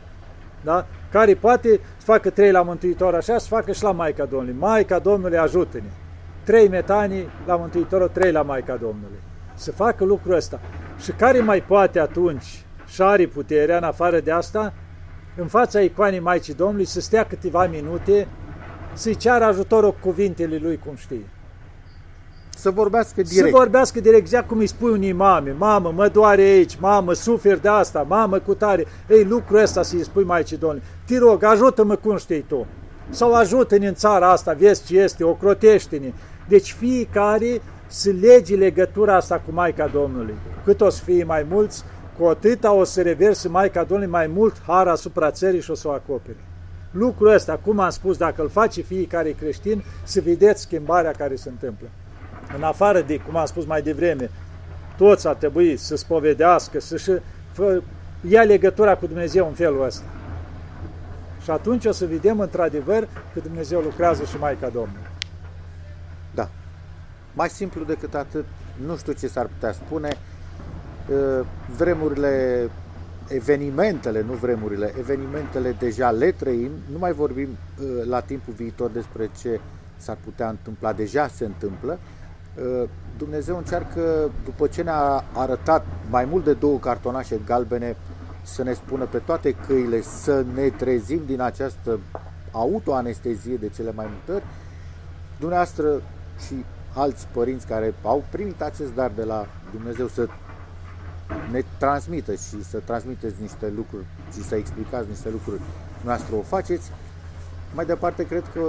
[0.65, 0.87] Da?
[1.11, 4.59] Care poate să facă trei la Mântuitor așa, să facă și la Maica Domnului.
[4.59, 5.91] Maica Domnului ajută-ne.
[6.45, 9.19] Trei metanii la Mântuitorul, trei la Maica Domnului.
[9.55, 10.61] Să facă lucrul ăsta.
[10.99, 14.73] Și care mai poate atunci și are puterea în afară de asta,
[15.37, 18.29] în fața icoanei Maicii Domnului, să stea câteva minute,
[18.93, 21.27] să-i ceară ajutorul cuvintele lui, cum știe.
[22.61, 23.49] Să vorbească direct.
[23.49, 27.59] Să vorbească direct, exact cum îi spui unii mame, mamă, mă doare aici, mamă, sufer
[27.59, 28.87] de asta, mamă, cu tare.
[29.09, 30.85] Ei, lucrul ăsta să-i spui Maicii Domnului.
[31.07, 32.67] Te rog, ajută-mă cum știi tu.
[33.11, 36.13] Sau ajută-ne în țara asta, vezi ce este, ocrotește-ne.
[36.49, 40.35] Deci fiecare să legi legătura asta cu Maica Domnului.
[40.65, 41.85] Cât o să fie mai mulți,
[42.19, 45.89] cu atâta o să reverse Maica Domnului mai mult har asupra țării și o să
[45.89, 46.37] o acopere.
[46.91, 51.49] Lucrul ăsta, cum am spus, dacă îl face fiecare creștin, să vedeți schimbarea care se
[51.49, 51.89] întâmplă.
[52.57, 54.31] În afară de, cum am spus mai devreme,
[54.97, 57.11] toți ar trebui să spovedească, să-și
[58.29, 60.05] ia legătura cu Dumnezeu în felul ăsta.
[61.43, 65.11] Și atunci o să vedem într-adevăr că Dumnezeu lucrează și Maica Domnului.
[66.35, 66.49] Da.
[67.35, 68.45] Mai simplu decât atât,
[68.87, 70.17] nu știu ce s-ar putea spune,
[71.77, 72.69] vremurile,
[73.29, 77.49] evenimentele, nu vremurile, evenimentele deja le trăim, nu mai vorbim
[78.09, 79.61] la timpul viitor despre ce
[79.97, 81.99] s-ar putea întâmpla, deja se întâmplă.
[83.19, 87.97] Dumnezeu încearcă, după ce ne-a arătat mai mult de două cartonașe galbene,
[88.43, 91.99] să ne spună pe toate căile să ne trezim din această
[92.51, 94.45] autoanestezie de cele mai multe ori,
[95.39, 96.03] dumneavoastră
[96.47, 100.29] și alți părinți care au primit acest dar de la Dumnezeu să
[101.51, 105.61] ne transmită și să transmiteți niște lucruri și să explicați niște lucruri,
[106.05, 106.91] noastră o faceți.
[107.75, 108.63] Mai departe, cred că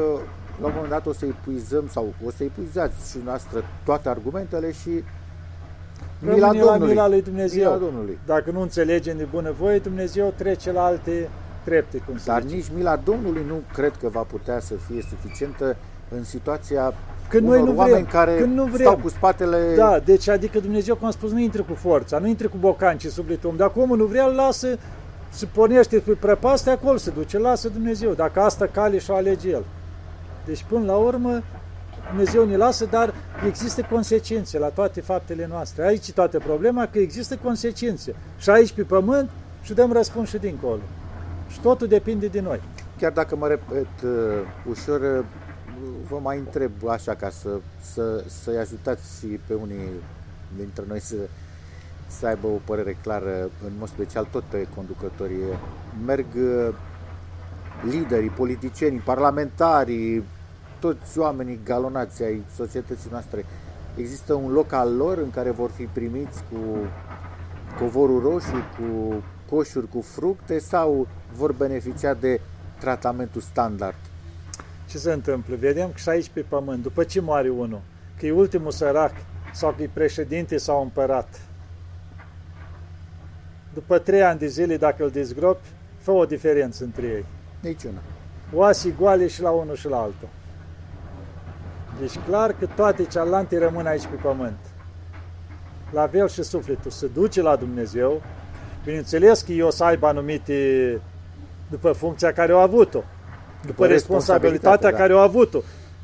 [0.62, 4.72] la un moment dat o să epuizăm sau o să epuizați și noastră toate argumentele
[4.72, 5.04] și
[6.20, 6.80] mila Domnului.
[6.80, 7.64] La mila lui Dumnezeu.
[7.64, 8.18] Mila Domnului.
[8.26, 11.30] Dacă nu înțelegem de bunăvoie, Dumnezeu trece la alte
[11.64, 11.98] trepte.
[11.98, 15.76] Cum Dar nici mila Domnului nu cred că va putea să fie suficientă
[16.10, 16.94] în situația
[17.28, 18.86] când noi nu vrem, care când nu vrem.
[18.86, 19.76] stau cu spatele...
[19.76, 23.06] Da, deci adică Dumnezeu, cum am spus, nu intră cu forța, nu intră cu bocanci
[23.06, 23.56] sufletul om.
[23.56, 24.78] Dacă omul nu vrea, îl lasă,
[25.30, 28.14] se pornește pe prăpaste, acolo se duce, lasă Dumnezeu.
[28.14, 29.64] Dacă asta cale și-o alege el.
[30.46, 31.42] Deci până la urmă
[32.08, 33.14] Dumnezeu ne lasă, dar
[33.48, 35.86] există consecințe la toate faptele noastre.
[35.86, 38.16] Aici e toată problema, că există consecințe.
[38.38, 39.30] Și aici pe pământ
[39.62, 40.82] și dăm răspuns și dincolo.
[41.50, 42.62] Și totul depinde de noi.
[42.98, 44.12] Chiar dacă mă repet uh,
[44.70, 45.26] ușor, uh,
[46.10, 47.50] vă mai întreb așa ca să,
[47.94, 49.90] să, să-i ajutați și pe unii
[50.58, 51.16] dintre noi să,
[52.08, 55.44] să aibă o părere clară, în mod special tot pe conducătorii.
[56.06, 56.74] Merg uh,
[57.90, 60.24] liderii, politicienii, parlamentarii,
[60.80, 63.46] toți oamenii galonați ai societății noastre.
[63.96, 66.58] Există un loc al lor în care vor fi primiți cu
[67.80, 72.42] covorul roșu, cu coșuri cu fructe sau vor beneficia de
[72.80, 73.96] tratamentul standard?
[74.90, 75.56] Ce se întâmplă?
[75.56, 77.82] Vedem că și aici pe pământ, după ce moare unul,
[78.18, 79.12] că e ultimul sărac
[79.54, 81.42] sau că e președinte sau împărat,
[83.74, 85.68] după trei ani de zile, dacă îl dezgropi,
[85.98, 87.26] fă o diferență între ei.
[87.62, 88.00] Niciuna.
[88.54, 90.28] Oase goale și la unul și la altul.
[92.00, 94.58] Deci clar că toate cealante rămân aici pe pământ.
[95.92, 98.22] La fel și sufletul se duce la Dumnezeu.
[98.84, 101.00] Bineînțeles că eu o să aibă anumite
[101.70, 104.98] după funcția care au avut-o, după, după responsabilitatea da.
[104.98, 105.60] care au avut-o.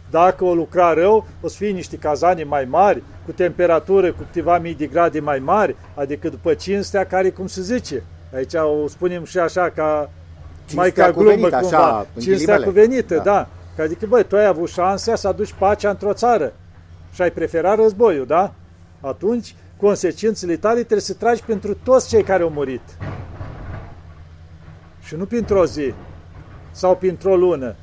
[0.10, 4.60] Dacă o lucra rău, o să fie niște cazane mai mari, cu temperatură cu câteva
[4.60, 8.04] mii de grade mai mari, adică după cinstea care, cum se zice,
[8.34, 10.10] aici o spunem și așa ca
[10.74, 13.24] mai ca glumă, cumva, așa, cinstea cuvenită, da.
[13.24, 13.48] da.
[13.76, 16.54] Că adică, băi, tu ai avut șansa să aduci pacea într-o țară
[17.14, 18.54] și ai preferat războiul, da?
[19.02, 22.82] Atunci, consecințele tale trebuie să tragi pentru toți cei care au murit.
[25.00, 25.94] Și nu pentru o zi
[26.72, 27.76] sau pentru o lună,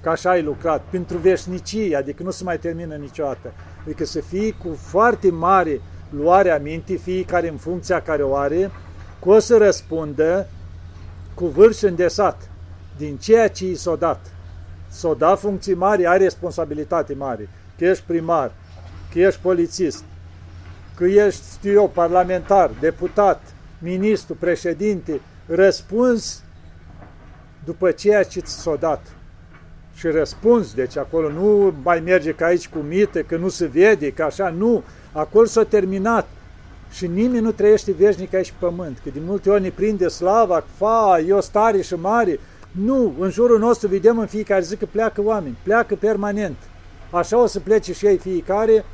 [0.00, 3.52] că așa ai lucrat, pentru veșnicie, adică nu se mai termină niciodată.
[3.84, 5.80] Adică să fii cu foarte mare
[6.10, 8.70] luare aminte, fiecare în funcția care o are,
[9.22, 10.46] că o să răspundă
[11.34, 12.50] cu vârf îndesat
[12.96, 14.32] din ceea ce i s-a dat.
[14.88, 17.48] S-a dat funcții mari, ai responsabilitate mare.
[17.78, 18.52] Că ești primar,
[19.12, 20.04] că ești polițist,
[20.94, 26.42] că ești, știu eu, parlamentar, deputat, ministru, președinte, răspuns
[27.64, 29.06] după ceea ce ți s-a dat.
[29.94, 34.12] Și răspuns, deci acolo nu mai merge ca aici cu mite, că nu se vede,
[34.12, 34.82] că așa, nu.
[35.12, 36.26] Acolo s-a terminat.
[36.92, 40.64] Și nimeni nu trăiește veșnic aici pe pământ, că de multe ori ne prinde slava,
[40.76, 42.38] fa, eu stare și mare.
[42.70, 46.56] Nu, în jurul nostru vedem în fiecare zi că pleacă oameni, pleacă permanent.
[47.10, 48.84] Așa o să plece și ei fiecare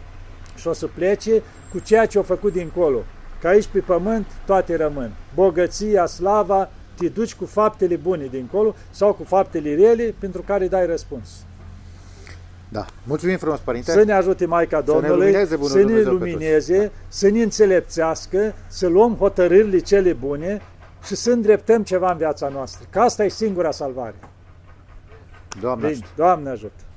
[0.56, 1.42] și o să plece
[1.72, 2.98] cu ceea ce au făcut dincolo.
[3.40, 5.12] Că aici pe pământ toate rămân.
[5.34, 10.86] Bogăția, slava, te duci cu faptele bune dincolo sau cu faptele rele pentru care dai
[10.86, 11.28] răspuns.
[12.68, 12.84] Da.
[13.04, 13.90] Mulțumim frumos, Părinte.
[13.90, 18.86] Să ne ajute Maica Domnului, să ne lumineze, să ne, lumineze, să ne înțelepțească, să
[18.86, 20.60] luăm hotărârile cele bune
[21.04, 22.86] și să îndreptăm ceva în viața noastră.
[22.90, 24.14] Că asta e singura salvare.
[25.60, 26.87] Doamne Bine, Doamne ajută!